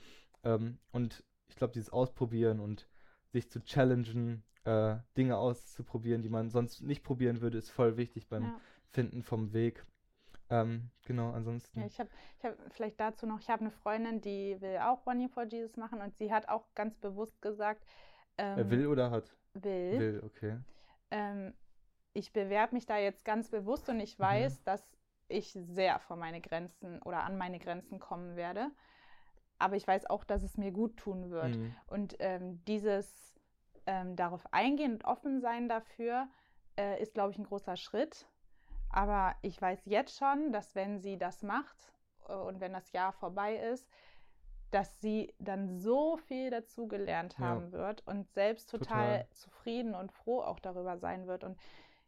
Ähm, 0.44 0.78
und 0.92 1.24
ich 1.48 1.57
glaube, 1.57 1.72
dieses 1.72 1.90
Ausprobieren 1.90 2.61
und 2.61 2.88
sich 3.33 3.50
zu 3.50 3.62
challengen, 3.64 4.44
äh, 4.64 4.96
Dinge 5.16 5.37
auszuprobieren, 5.38 6.22
die 6.22 6.28
man 6.28 6.50
sonst 6.50 6.83
nicht 6.83 7.02
probieren 7.02 7.40
würde, 7.40 7.59
ist 7.59 7.70
voll 7.70 7.96
wichtig 7.96 8.28
beim 8.28 8.44
Ja. 8.44 8.61
Finden 8.90 9.22
vom 9.22 9.52
Weg. 9.52 9.85
Ähm, 10.50 10.90
genau, 11.05 11.33
ansonsten. 11.33 11.81
Ja, 11.81 11.87
ich 11.87 11.98
habe 11.98 12.11
ich 12.38 12.44
hab 12.44 12.57
vielleicht 12.72 13.00
dazu 13.00 13.26
noch, 13.26 13.40
ich 13.40 13.48
habe 13.48 13.62
eine 13.62 13.70
Freundin, 13.70 14.20
die 14.20 14.61
will 14.61 14.78
auch 14.78 15.07
One 15.07 15.20
Year 15.20 15.31
for 15.31 15.44
Jesus 15.44 15.76
machen 15.76 16.00
und 16.00 16.16
sie 16.16 16.33
hat 16.33 16.48
auch 16.48 16.66
ganz 16.74 16.96
bewusst 16.98 17.40
gesagt, 17.40 17.85
ähm, 18.38 18.59
Äh, 18.59 18.70
will 18.70 18.87
oder 18.87 19.11
hat? 19.11 19.35
will, 19.55 19.98
Will, 19.98 20.22
okay. 20.24 20.59
ähm, 21.11 21.55
ich 22.14 22.33
bewerbe 22.33 22.74
mich 22.74 22.87
da 22.87 22.98
jetzt 22.98 23.24
ganz 23.24 23.50
bewusst 23.50 23.88
und 23.88 23.96
Mhm. 23.96 24.02
ich 24.02 24.18
weiß, 24.18 24.62
dass 24.64 24.83
ich 25.28 25.52
sehr 25.52 25.98
vor 26.00 26.16
meine 26.16 26.40
Grenzen 26.40 27.00
oder 27.02 27.24
an 27.24 27.38
meine 27.38 27.59
Grenzen 27.59 27.98
kommen 27.98 28.37
werde. 28.37 28.70
Aber 29.62 29.77
ich 29.77 29.87
weiß 29.87 30.07
auch, 30.11 30.25
dass 30.25 30.42
es 30.42 30.57
mir 30.59 30.72
gut 30.72 30.96
tun 30.96 31.31
wird. 31.31 31.57
Mhm. 31.57 31.75
Und 31.87 32.16
ähm, 32.18 32.64
dieses 32.66 33.40
ähm, 33.87 34.16
darauf 34.16 34.53
eingehen 34.53 34.94
und 34.94 35.05
offen 35.05 35.40
sein 35.40 35.68
dafür 35.68 36.29
äh, 36.79 37.01
ist, 37.01 37.14
glaube 37.14 37.33
ich, 37.33 37.38
ein 37.38 37.44
großer 37.44 37.77
Schritt. 37.77 38.27
Aber 38.90 39.35
ich 39.42 39.61
weiß 39.61 39.87
jetzt 39.87 40.16
schon, 40.18 40.53
dass 40.53 40.75
wenn 40.75 41.01
sie 41.01 41.16
das 41.16 41.42
macht 41.42 41.92
äh, 42.29 42.35
und 42.35 42.61
wenn 42.61 42.72
das 42.72 42.92
Jahr 42.92 43.12
vorbei 43.12 43.57
ist, 43.57 43.88
dass 44.70 45.01
sie 45.01 45.35
dann 45.38 45.79
so 45.79 46.16
viel 46.16 46.51
dazu 46.51 46.88
gelernt 46.88 47.38
Ja. 47.38 47.46
haben 47.46 47.72
wird 47.72 48.07
und 48.07 48.29
selbst 48.33 48.70
total, 48.70 49.18
Total. 49.20 49.27
zufrieden 49.31 49.94
und 49.94 50.12
froh 50.12 50.40
auch 50.42 50.59
darüber 50.61 50.98
sein 50.98 51.27
wird. 51.27 51.44
Und 51.44 51.59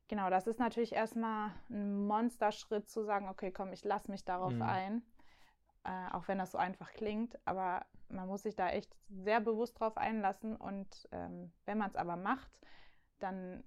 genau, 0.09 0.31
das 0.31 0.47
ist 0.47 0.59
natürlich 0.59 0.93
erstmal 0.93 1.51
ein 1.71 2.07
Monsterschritt 2.07 2.89
zu 2.89 3.05
sagen, 3.05 3.29
okay, 3.29 3.51
komm, 3.53 3.73
ich 3.73 3.85
lasse 3.85 4.11
mich 4.11 4.25
darauf 4.25 4.55
Mhm. 4.55 4.63
ein. 4.63 5.03
Äh, 5.85 6.13
auch 6.13 6.29
wenn 6.29 6.39
das 6.39 6.53
so 6.53 6.59
einfach 6.59 6.93
klingt, 6.93 7.39
aber 7.45 7.85
man 8.09 8.29
muss 8.29 8.43
sich 8.43 8.57
da 8.57 8.71
echt 8.71 8.95
sehr 9.09 9.41
bewusst 9.41 9.79
drauf 9.79 9.97
einlassen 9.97 10.57
und 10.57 11.09
ähm, 11.13 11.53
wenn 11.67 11.79
man 11.79 11.91
es 11.91 11.97
aber 11.97 12.17
macht, 12.17 12.51
dann 13.19 13.65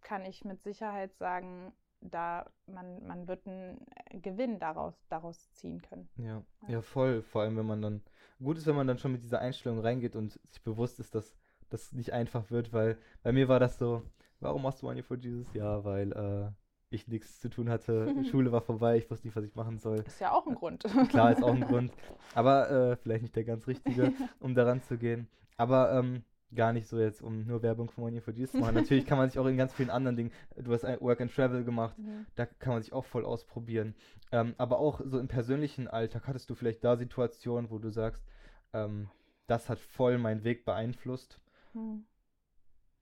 kann 0.00 0.24
ich 0.24 0.44
mit 0.44 0.62
Sicherheit 0.62 1.14
sagen, 1.16 1.72
da 2.00 2.48
man, 2.66 3.06
man 3.06 3.26
wird 3.26 3.46
einen 3.46 3.84
Gewinn 4.22 4.58
daraus, 4.58 4.94
daraus 5.08 5.50
ziehen 5.52 5.82
können. 5.82 6.08
Ja. 6.16 6.42
ja, 6.62 6.68
ja, 6.68 6.82
voll. 6.82 7.22
Vor 7.22 7.42
allem, 7.42 7.56
wenn 7.56 7.66
man 7.66 7.82
dann, 7.82 8.02
gut 8.42 8.58
ist, 8.58 8.66
wenn 8.66 8.76
man 8.76 8.86
dann 8.86 8.98
schon 8.98 9.12
mit 9.12 9.22
dieser 9.22 9.40
Einstellung 9.40 9.80
reingeht 9.80 10.14
und 10.14 10.38
sich 10.48 10.62
bewusst 10.62 11.00
ist, 11.00 11.14
dass 11.14 11.36
das 11.70 11.92
nicht 11.92 12.12
einfach 12.12 12.50
wird, 12.50 12.72
weil 12.72 12.98
bei 13.22 13.32
mir 13.32 13.48
war 13.48 13.58
das 13.58 13.78
so, 13.78 14.02
warum 14.40 14.62
machst 14.62 14.82
du 14.82 14.86
Money 14.86 15.02
for 15.02 15.16
Jesus? 15.16 15.52
Ja, 15.54 15.84
weil 15.84 16.12
äh, 16.12 16.50
ich 16.96 17.08
nichts 17.08 17.40
zu 17.40 17.48
tun 17.48 17.68
hatte, 17.68 18.14
Schule 18.30 18.52
war 18.52 18.60
vorbei, 18.60 18.96
ich 18.96 19.10
wusste 19.10 19.26
nicht, 19.26 19.36
was 19.36 19.44
ich 19.44 19.54
machen 19.54 19.78
soll. 19.78 19.98
Ist 20.06 20.20
ja 20.20 20.32
auch 20.32 20.46
ein 20.46 20.54
Grund. 20.54 20.84
Klar, 21.08 21.32
ist 21.32 21.42
auch 21.42 21.54
ein 21.54 21.60
Grund. 21.68 21.92
Aber 22.34 22.70
äh, 22.70 22.96
vielleicht 22.96 23.22
nicht 23.22 23.36
der 23.36 23.44
ganz 23.44 23.66
richtige, 23.66 24.12
um 24.40 24.54
daran 24.54 24.82
zu 24.82 24.98
gehen. 24.98 25.28
Aber 25.56 25.92
ähm, 25.92 26.24
gar 26.54 26.72
nicht 26.72 26.86
so 26.86 26.98
jetzt, 26.98 27.22
um 27.22 27.46
nur 27.46 27.62
Werbung 27.62 27.88
für 27.88 28.00
Money 28.00 28.20
for 28.20 28.34
Jesus 28.34 28.52
zu 28.52 28.58
machen. 28.58 28.74
Natürlich 28.74 29.06
kann 29.06 29.18
man 29.18 29.28
sich 29.28 29.38
auch 29.38 29.46
in 29.46 29.56
ganz 29.56 29.72
vielen 29.72 29.90
anderen 29.90 30.16
Dingen, 30.16 30.32
du 30.56 30.72
hast 30.72 30.84
Work 30.84 31.20
and 31.20 31.34
Travel 31.34 31.64
gemacht, 31.64 31.98
mhm. 31.98 32.26
da 32.34 32.46
kann 32.46 32.74
man 32.74 32.82
sich 32.82 32.92
auch 32.92 33.04
voll 33.04 33.24
ausprobieren. 33.24 33.94
Ähm, 34.32 34.54
aber 34.58 34.78
auch 34.78 35.00
so 35.04 35.18
im 35.18 35.28
persönlichen 35.28 35.88
Alltag, 35.88 36.26
hattest 36.26 36.50
du 36.50 36.54
vielleicht 36.54 36.84
da 36.84 36.96
Situationen, 36.96 37.70
wo 37.70 37.78
du 37.78 37.90
sagst, 37.90 38.24
ähm, 38.72 39.08
das 39.46 39.68
hat 39.68 39.78
voll 39.78 40.18
meinen 40.18 40.44
Weg 40.44 40.64
beeinflusst? 40.64 41.40
Mhm. 41.74 42.04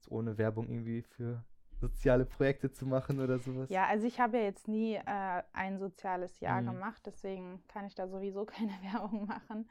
Ohne 0.09 0.37
Werbung 0.37 0.69
irgendwie 0.69 1.03
für 1.03 1.45
soziale 1.88 2.25
Projekte 2.25 2.70
zu 2.70 2.87
machen 2.87 3.20
oder 3.20 3.38
sowas? 3.38 3.68
Ja, 3.70 3.87
also 3.87 4.07
ich 4.07 4.20
habe 4.20 4.38
ja 4.38 4.44
jetzt 4.44 4.68
nie 4.68 4.94
äh, 4.94 5.42
ein 5.53 5.79
soziales 5.79 6.40
Jahr 6.40 6.62
mhm. 6.62 6.66
gemacht, 6.66 7.03
deswegen 7.05 7.62
kann 7.68 7.87
ich 7.87 7.94
da 7.94 8.09
sowieso 8.09 8.44
keine 8.47 8.73
Werbung 8.83 9.27
machen. 9.27 9.68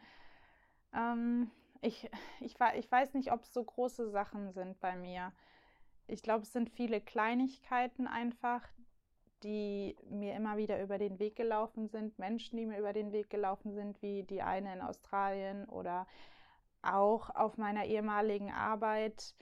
Ähm, 0.93 1.51
ich, 1.81 2.09
ich, 2.39 2.55
ich 2.75 2.91
weiß 2.91 3.13
nicht, 3.13 3.31
ob 3.31 3.43
es 3.43 3.53
so 3.53 3.63
große 3.63 4.09
Sachen 4.09 4.51
sind 4.53 4.79
bei 4.79 4.95
mir. 4.95 5.33
Ich 6.07 6.21
glaube, 6.21 6.43
es 6.43 6.53
sind 6.53 6.69
viele 6.69 7.01
Kleinigkeiten 7.01 8.07
einfach, 8.07 8.67
die 9.43 9.95
mir 10.09 10.35
immer 10.35 10.57
wieder 10.57 10.81
über 10.81 10.97
den 10.97 11.19
Weg 11.19 11.35
gelaufen 11.35 11.87
sind, 11.89 12.17
Menschen, 12.17 12.57
die 12.57 12.65
mir 12.65 12.79
über 12.79 12.93
den 12.93 13.11
Weg 13.11 13.29
gelaufen 13.29 13.73
sind, 13.73 14.01
wie 14.01 14.23
die 14.23 14.41
eine 14.41 14.73
in 14.73 14.81
Australien 14.81 15.65
oder 15.65 16.07
auch 16.81 17.29
auf 17.29 17.57
meiner 17.57 17.85
ehemaligen 17.85 18.51
Arbeit, 18.51 19.35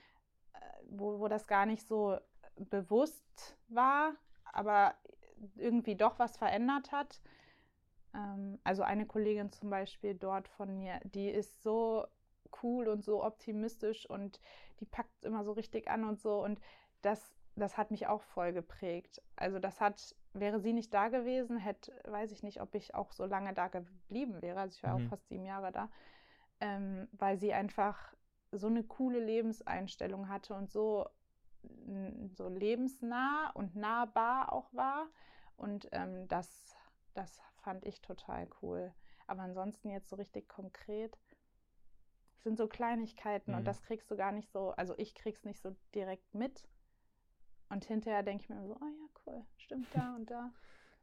äh, 0.52 0.58
wo, 0.88 1.20
wo 1.20 1.28
das 1.28 1.46
gar 1.46 1.66
nicht 1.66 1.86
so 1.86 2.18
bewusst 2.56 3.56
war, 3.68 4.14
aber 4.44 4.94
irgendwie 5.56 5.96
doch 5.96 6.18
was 6.18 6.36
verändert 6.36 6.92
hat. 6.92 7.20
Ähm, 8.14 8.58
also 8.64 8.82
eine 8.82 9.06
Kollegin 9.06 9.50
zum 9.50 9.70
Beispiel 9.70 10.14
dort 10.14 10.48
von 10.48 10.76
mir, 10.76 11.00
die 11.04 11.28
ist 11.28 11.62
so 11.62 12.06
cool 12.62 12.88
und 12.88 13.02
so 13.04 13.24
optimistisch 13.24 14.08
und 14.08 14.40
die 14.80 14.84
packt 14.84 15.24
immer 15.24 15.44
so 15.44 15.52
richtig 15.52 15.88
an 15.88 16.04
und 16.04 16.20
so 16.20 16.42
und 16.42 16.60
das, 17.00 17.34
das 17.56 17.76
hat 17.76 17.90
mich 17.90 18.06
auch 18.06 18.22
voll 18.22 18.52
geprägt. 18.52 19.22
Also 19.36 19.58
das 19.58 19.80
hat, 19.80 20.14
wäre 20.32 20.60
sie 20.60 20.72
nicht 20.72 20.92
da 20.92 21.08
gewesen, 21.08 21.56
hätte, 21.56 21.92
weiß 22.04 22.30
ich 22.32 22.42
nicht, 22.42 22.60
ob 22.60 22.74
ich 22.74 22.94
auch 22.94 23.12
so 23.12 23.24
lange 23.24 23.54
da 23.54 23.68
geblieben 23.68 24.42
wäre. 24.42 24.60
Also 24.60 24.76
ich 24.76 24.82
war 24.82 24.98
mhm. 24.98 25.06
auch 25.06 25.10
fast 25.10 25.28
sieben 25.28 25.44
Jahre 25.44 25.72
da, 25.72 25.88
ähm, 26.60 27.08
weil 27.12 27.38
sie 27.38 27.52
einfach 27.52 28.14
so 28.52 28.66
eine 28.66 28.84
coole 28.84 29.18
Lebenseinstellung 29.18 30.28
hatte 30.28 30.54
und 30.54 30.70
so 30.70 31.06
so 32.34 32.48
lebensnah 32.48 33.50
und 33.54 33.76
nahbar 33.76 34.52
auch 34.52 34.72
war. 34.72 35.08
Und 35.56 35.88
ähm, 35.92 36.26
das, 36.28 36.76
das 37.14 37.40
fand 37.62 37.84
ich 37.84 38.00
total 38.00 38.48
cool. 38.60 38.92
Aber 39.26 39.42
ansonsten 39.42 39.90
jetzt 39.90 40.08
so 40.08 40.16
richtig 40.16 40.48
konkret 40.48 41.18
sind 42.42 42.58
so 42.58 42.66
Kleinigkeiten 42.66 43.52
mhm. 43.52 43.58
und 43.58 43.64
das 43.64 43.82
kriegst 43.82 44.10
du 44.10 44.16
gar 44.16 44.32
nicht 44.32 44.50
so, 44.50 44.70
also 44.72 44.94
ich 44.98 45.14
krieg's 45.14 45.44
nicht 45.44 45.60
so 45.60 45.76
direkt 45.94 46.34
mit. 46.34 46.66
Und 47.68 47.84
hinterher 47.84 48.22
denke 48.22 48.42
ich 48.42 48.48
mir 48.50 48.62
so, 48.62 48.76
oh 48.76 48.84
ja, 48.84 49.08
cool, 49.26 49.46
stimmt 49.56 49.86
da 49.94 50.14
und 50.16 50.30
da. 50.30 50.52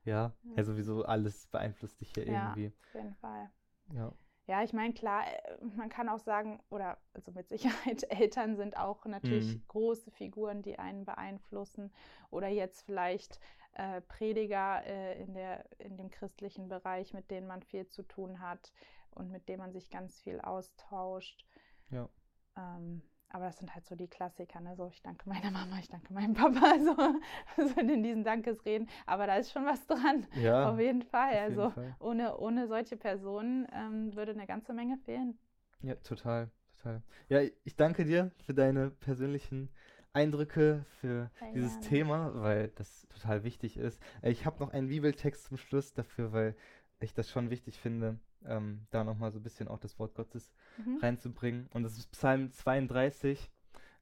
Ja, 0.04 0.34
ja, 0.44 0.56
ja 0.56 0.64
sowieso 0.64 1.04
alles 1.04 1.48
beeinflusst 1.48 2.02
dich 2.02 2.12
hier 2.14 2.28
ja 2.28 2.54
irgendwie. 2.54 2.68
Auf 2.68 2.94
jeden 2.94 3.16
Fall. 3.16 3.52
Ja. 3.94 4.14
Ja, 4.50 4.64
ich 4.64 4.74
meine, 4.74 4.96
klar, 4.96 5.28
äh, 5.28 5.64
man 5.78 5.90
kann 5.90 6.10
auch 6.10 6.18
sagen, 6.18 6.60
oder 6.72 6.98
also 7.14 7.32
mit 7.32 7.48
Sicherheit, 7.50 8.04
Eltern 8.10 8.56
sind 8.56 8.76
auch 8.78 9.06
natürlich 9.06 9.54
mhm. 9.54 9.64
große 9.68 10.10
Figuren, 10.10 10.64
die 10.64 10.80
einen 10.80 11.06
beeinflussen. 11.06 11.94
Oder 12.32 12.48
jetzt 12.48 12.82
vielleicht 12.82 13.40
äh, 13.74 14.02
Prediger 14.02 14.84
äh, 14.88 15.22
in, 15.22 15.36
der, 15.36 15.66
in 15.78 15.98
dem 15.98 16.10
christlichen 16.10 16.68
Bereich, 16.68 17.14
mit 17.14 17.30
denen 17.30 17.46
man 17.46 17.62
viel 17.62 17.86
zu 17.90 18.02
tun 18.02 18.40
hat 18.40 18.74
und 19.12 19.30
mit 19.30 19.48
denen 19.48 19.60
man 19.60 19.72
sich 19.72 19.92
ganz 19.92 20.20
viel 20.20 20.42
austauscht. 20.42 21.46
Ja. 21.92 22.10
Ähm, 22.58 23.04
aber 23.30 23.46
das 23.46 23.58
sind 23.58 23.74
halt 23.74 23.86
so 23.86 23.96
die 23.96 24.08
Klassiker, 24.08 24.60
ne? 24.60 24.76
So, 24.76 24.88
ich 24.88 25.02
danke 25.02 25.30
meiner 25.30 25.52
Mama, 25.52 25.78
ich 25.80 25.88
danke 25.88 26.12
meinem 26.14 26.34
Papa, 26.34 26.76
so, 27.58 27.66
so 27.68 27.80
in 27.80 28.04
diesen 28.04 28.24
Dankesreden. 28.24 28.90
Aber 29.06 29.28
da 29.28 29.36
ist 29.36 29.52
schon 29.52 29.66
was 29.66 29.86
dran. 29.86 30.26
Ja. 30.36 30.70
Auf 30.72 30.80
jeden 30.80 31.04
Fall. 31.04 31.34
Auf 31.34 31.42
also 31.42 31.62
jeden 31.62 31.74
Fall. 31.74 31.96
Ohne, 32.00 32.38
ohne 32.38 32.68
solche 32.68 32.98
Personen 32.98 33.68
ähm, 33.72 34.16
würde 34.16 34.32
eine 34.32 34.48
ganze 34.48 34.74
Menge 34.74 34.98
fehlen. 34.98 35.38
Ja, 35.82 35.96
total, 35.96 36.50
total. 36.78 37.04
Ja, 37.30 37.42
ich 37.64 37.76
danke 37.76 38.06
dir 38.06 38.32
für 38.46 38.54
deine 38.54 38.90
persönlichen 38.90 39.70
Eindrücke 40.12 40.86
für 41.00 41.30
Sehr 41.40 41.52
dieses 41.54 41.74
gerne. 41.74 41.88
Thema, 41.88 42.42
weil 42.42 42.68
das 42.70 43.08
total 43.10 43.44
wichtig 43.44 43.78
ist. 43.78 44.02
Äh, 44.22 44.32
ich 44.32 44.46
habe 44.46 44.60
noch 44.60 44.72
einen 44.72 44.88
Bibeltext 44.88 45.46
zum 45.46 45.58
Schluss 45.58 45.94
dafür, 45.94 46.34
weil 46.34 46.56
ich 47.00 47.14
das 47.14 47.30
schon 47.30 47.50
wichtig 47.50 47.80
finde 47.80 48.20
ähm, 48.46 48.88
da 48.92 49.04
nochmal 49.04 49.32
so 49.32 49.40
ein 49.40 49.44
bisschen 49.44 49.68
auch 49.68 49.80
das 49.80 50.00
Wort 50.00 50.16
Gottes 50.16 50.52
mhm. 50.78 50.98
reinzubringen. 51.02 51.68
Und 51.74 51.84
das 51.84 51.98
ist 51.98 52.12
Psalm 52.12 52.52
32, 52.52 53.50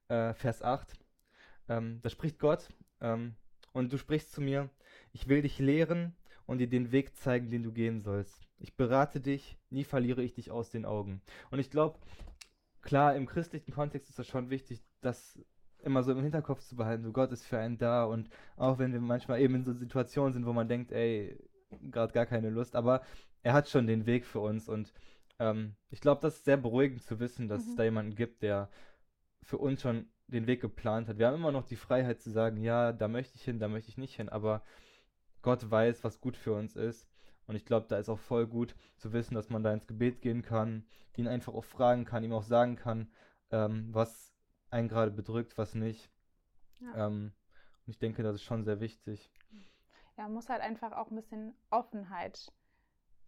äh, 0.09 0.33
Vers 0.33 0.61
8. 0.61 0.93
Ähm, 1.69 1.99
da 2.01 2.09
spricht 2.09 2.39
Gott 2.39 2.69
ähm, 3.01 3.35
und 3.73 3.91
du 3.91 3.97
sprichst 3.97 4.31
zu 4.31 4.41
mir, 4.41 4.69
ich 5.11 5.27
will 5.27 5.41
dich 5.41 5.59
lehren 5.59 6.15
und 6.45 6.59
dir 6.59 6.69
den 6.69 6.91
Weg 6.91 7.15
zeigen, 7.15 7.49
den 7.49 7.63
du 7.63 7.71
gehen 7.71 7.99
sollst. 7.99 8.47
Ich 8.57 8.75
berate 8.75 9.19
dich, 9.19 9.57
nie 9.69 9.83
verliere 9.83 10.23
ich 10.23 10.33
dich 10.33 10.49
aus 10.49 10.69
den 10.69 10.85
Augen. 10.85 11.21
Und 11.51 11.59
ich 11.59 11.69
glaube, 11.69 11.99
klar, 12.81 13.15
im 13.15 13.25
christlichen 13.25 13.71
Kontext 13.71 14.09
ist 14.09 14.17
das 14.17 14.27
schon 14.27 14.49
wichtig, 14.49 14.81
das 15.01 15.39
immer 15.79 16.03
so 16.03 16.11
im 16.11 16.23
Hinterkopf 16.23 16.61
zu 16.61 16.75
behalten, 16.75 17.03
so 17.03 17.11
Gott 17.11 17.31
ist 17.31 17.45
für 17.45 17.59
einen 17.59 17.77
da 17.77 18.05
und 18.05 18.29
auch 18.55 18.79
wenn 18.79 18.93
wir 18.93 18.99
manchmal 18.99 19.41
eben 19.41 19.55
in 19.55 19.63
so 19.63 19.73
Situationen 19.73 20.33
sind, 20.33 20.45
wo 20.45 20.53
man 20.53 20.67
denkt, 20.67 20.91
ey, 20.91 21.37
gerade 21.91 22.13
gar 22.13 22.25
keine 22.25 22.49
Lust, 22.49 22.75
aber 22.75 23.01
er 23.47 23.53
hat 23.53 23.69
schon 23.69 23.87
den 23.87 24.05
Weg 24.05 24.25
für 24.25 24.41
uns 24.41 24.67
und 24.67 24.91
ähm, 25.39 25.77
ich 25.89 26.01
glaube, 26.01 26.19
das 26.19 26.35
ist 26.35 26.43
sehr 26.43 26.57
beruhigend 26.57 27.01
zu 27.01 27.21
wissen, 27.21 27.47
dass 27.47 27.63
mhm. 27.63 27.69
es 27.69 27.75
da 27.77 27.83
jemanden 27.85 28.13
gibt, 28.13 28.43
der 28.43 28.69
für 29.41 29.57
uns 29.57 29.81
schon 29.81 30.09
den 30.27 30.47
Weg 30.47 30.59
geplant 30.59 31.07
hat. 31.07 31.17
Wir 31.17 31.27
haben 31.27 31.35
immer 31.35 31.53
noch 31.53 31.63
die 31.63 31.77
Freiheit 31.77 32.19
zu 32.19 32.29
sagen, 32.29 32.57
ja, 32.57 32.91
da 32.91 33.07
möchte 33.07 33.37
ich 33.37 33.43
hin, 33.43 33.57
da 33.57 33.69
möchte 33.69 33.87
ich 33.87 33.97
nicht 33.97 34.17
hin, 34.17 34.27
aber 34.27 34.63
Gott 35.43 35.71
weiß, 35.71 36.03
was 36.03 36.19
gut 36.19 36.35
für 36.35 36.55
uns 36.55 36.75
ist. 36.75 37.07
Und 37.45 37.55
ich 37.55 37.63
glaube, 37.63 37.87
da 37.87 37.97
ist 37.97 38.09
auch 38.09 38.19
voll 38.19 38.47
gut 38.47 38.75
zu 38.97 39.13
wissen, 39.13 39.35
dass 39.35 39.49
man 39.49 39.63
da 39.63 39.71
ins 39.71 39.87
Gebet 39.87 40.21
gehen 40.21 40.41
kann, 40.41 40.85
ihn 41.15 41.29
einfach 41.29 41.53
auch 41.53 41.63
fragen 41.63 42.03
kann, 42.03 42.25
ihm 42.25 42.33
auch 42.33 42.43
sagen 42.43 42.75
kann, 42.75 43.09
ähm, 43.51 43.87
was 43.93 44.33
einen 44.71 44.89
gerade 44.89 45.11
bedrückt, 45.11 45.57
was 45.57 45.73
nicht. 45.73 46.11
Ja. 46.81 47.07
Ähm, 47.07 47.31
und 47.85 47.91
ich 47.91 47.97
denke, 47.97 48.23
das 48.23 48.35
ist 48.35 48.43
schon 48.43 48.65
sehr 48.65 48.81
wichtig. 48.81 49.31
Ja, 50.17 50.23
man 50.23 50.33
muss 50.33 50.49
halt 50.49 50.61
einfach 50.61 50.91
auch 50.91 51.09
ein 51.11 51.15
bisschen 51.15 51.55
Offenheit 51.69 52.51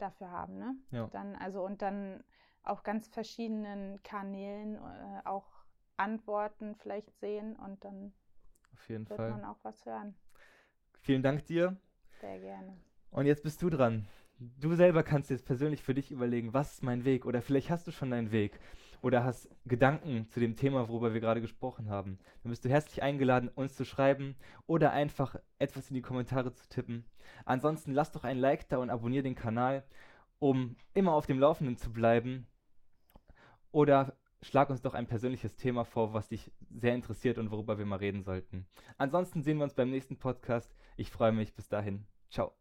dafür 0.01 0.31
haben, 0.31 0.57
ne? 0.57 0.75
Ja. 0.91 1.07
Dann, 1.07 1.35
also 1.35 1.63
und 1.63 1.81
dann 1.81 2.23
auf 2.63 2.83
ganz 2.83 3.07
verschiedenen 3.07 4.01
Kanälen 4.03 4.75
äh, 4.75 5.21
auch 5.25 5.47
Antworten 5.97 6.75
vielleicht 6.75 7.19
sehen 7.19 7.55
und 7.55 7.83
dann 7.83 8.13
auf 8.73 8.89
jeden 8.89 9.09
wird 9.09 9.17
Fall. 9.17 9.31
man 9.31 9.45
auch 9.45 9.57
was 9.63 9.85
hören. 9.85 10.15
Vielen 11.01 11.23
Dank 11.23 11.45
dir. 11.45 11.75
Sehr 12.21 12.39
gerne. 12.39 12.77
Und 13.11 13.25
jetzt 13.25 13.43
bist 13.43 13.61
du 13.61 13.69
dran. 13.69 14.07
Du 14.37 14.73
selber 14.75 15.03
kannst 15.03 15.29
jetzt 15.29 15.45
persönlich 15.45 15.83
für 15.83 15.93
dich 15.93 16.11
überlegen, 16.11 16.53
was 16.53 16.73
ist 16.75 16.83
mein 16.83 17.03
Weg? 17.03 17.25
Oder 17.25 17.41
vielleicht 17.41 17.69
hast 17.69 17.87
du 17.87 17.91
schon 17.91 18.11
deinen 18.11 18.31
Weg 18.31 18.59
oder 19.01 19.23
hast 19.23 19.49
Gedanken 19.65 20.27
zu 20.29 20.39
dem 20.39 20.55
Thema, 20.55 20.87
worüber 20.89 21.13
wir 21.13 21.21
gerade 21.21 21.41
gesprochen 21.41 21.89
haben, 21.89 22.19
dann 22.43 22.49
bist 22.49 22.65
du 22.65 22.69
herzlich 22.69 23.01
eingeladen, 23.01 23.49
uns 23.49 23.75
zu 23.75 23.85
schreiben 23.85 24.35
oder 24.67 24.91
einfach 24.91 25.35
etwas 25.57 25.89
in 25.89 25.95
die 25.95 26.01
Kommentare 26.01 26.53
zu 26.53 26.67
tippen. 26.69 27.05
Ansonsten 27.45 27.93
lass 27.93 28.11
doch 28.11 28.23
ein 28.23 28.37
Like 28.37 28.67
da 28.69 28.77
und 28.77 28.89
abonniere 28.89 29.23
den 29.23 29.35
Kanal, 29.35 29.83
um 30.39 30.75
immer 30.93 31.13
auf 31.13 31.25
dem 31.25 31.39
Laufenden 31.39 31.77
zu 31.77 31.91
bleiben. 31.91 32.47
Oder 33.71 34.17
schlag 34.41 34.69
uns 34.69 34.81
doch 34.81 34.93
ein 34.93 35.07
persönliches 35.07 35.55
Thema 35.55 35.83
vor, 35.83 36.13
was 36.13 36.29
dich 36.29 36.51
sehr 36.69 36.95
interessiert 36.95 37.37
und 37.37 37.51
worüber 37.51 37.77
wir 37.77 37.85
mal 37.85 37.97
reden 37.97 38.23
sollten. 38.23 38.65
Ansonsten 38.97 39.43
sehen 39.43 39.57
wir 39.57 39.63
uns 39.63 39.73
beim 39.73 39.91
nächsten 39.91 40.17
Podcast. 40.17 40.73
Ich 40.97 41.11
freue 41.11 41.31
mich. 41.31 41.53
Bis 41.53 41.67
dahin. 41.67 42.05
Ciao. 42.29 42.53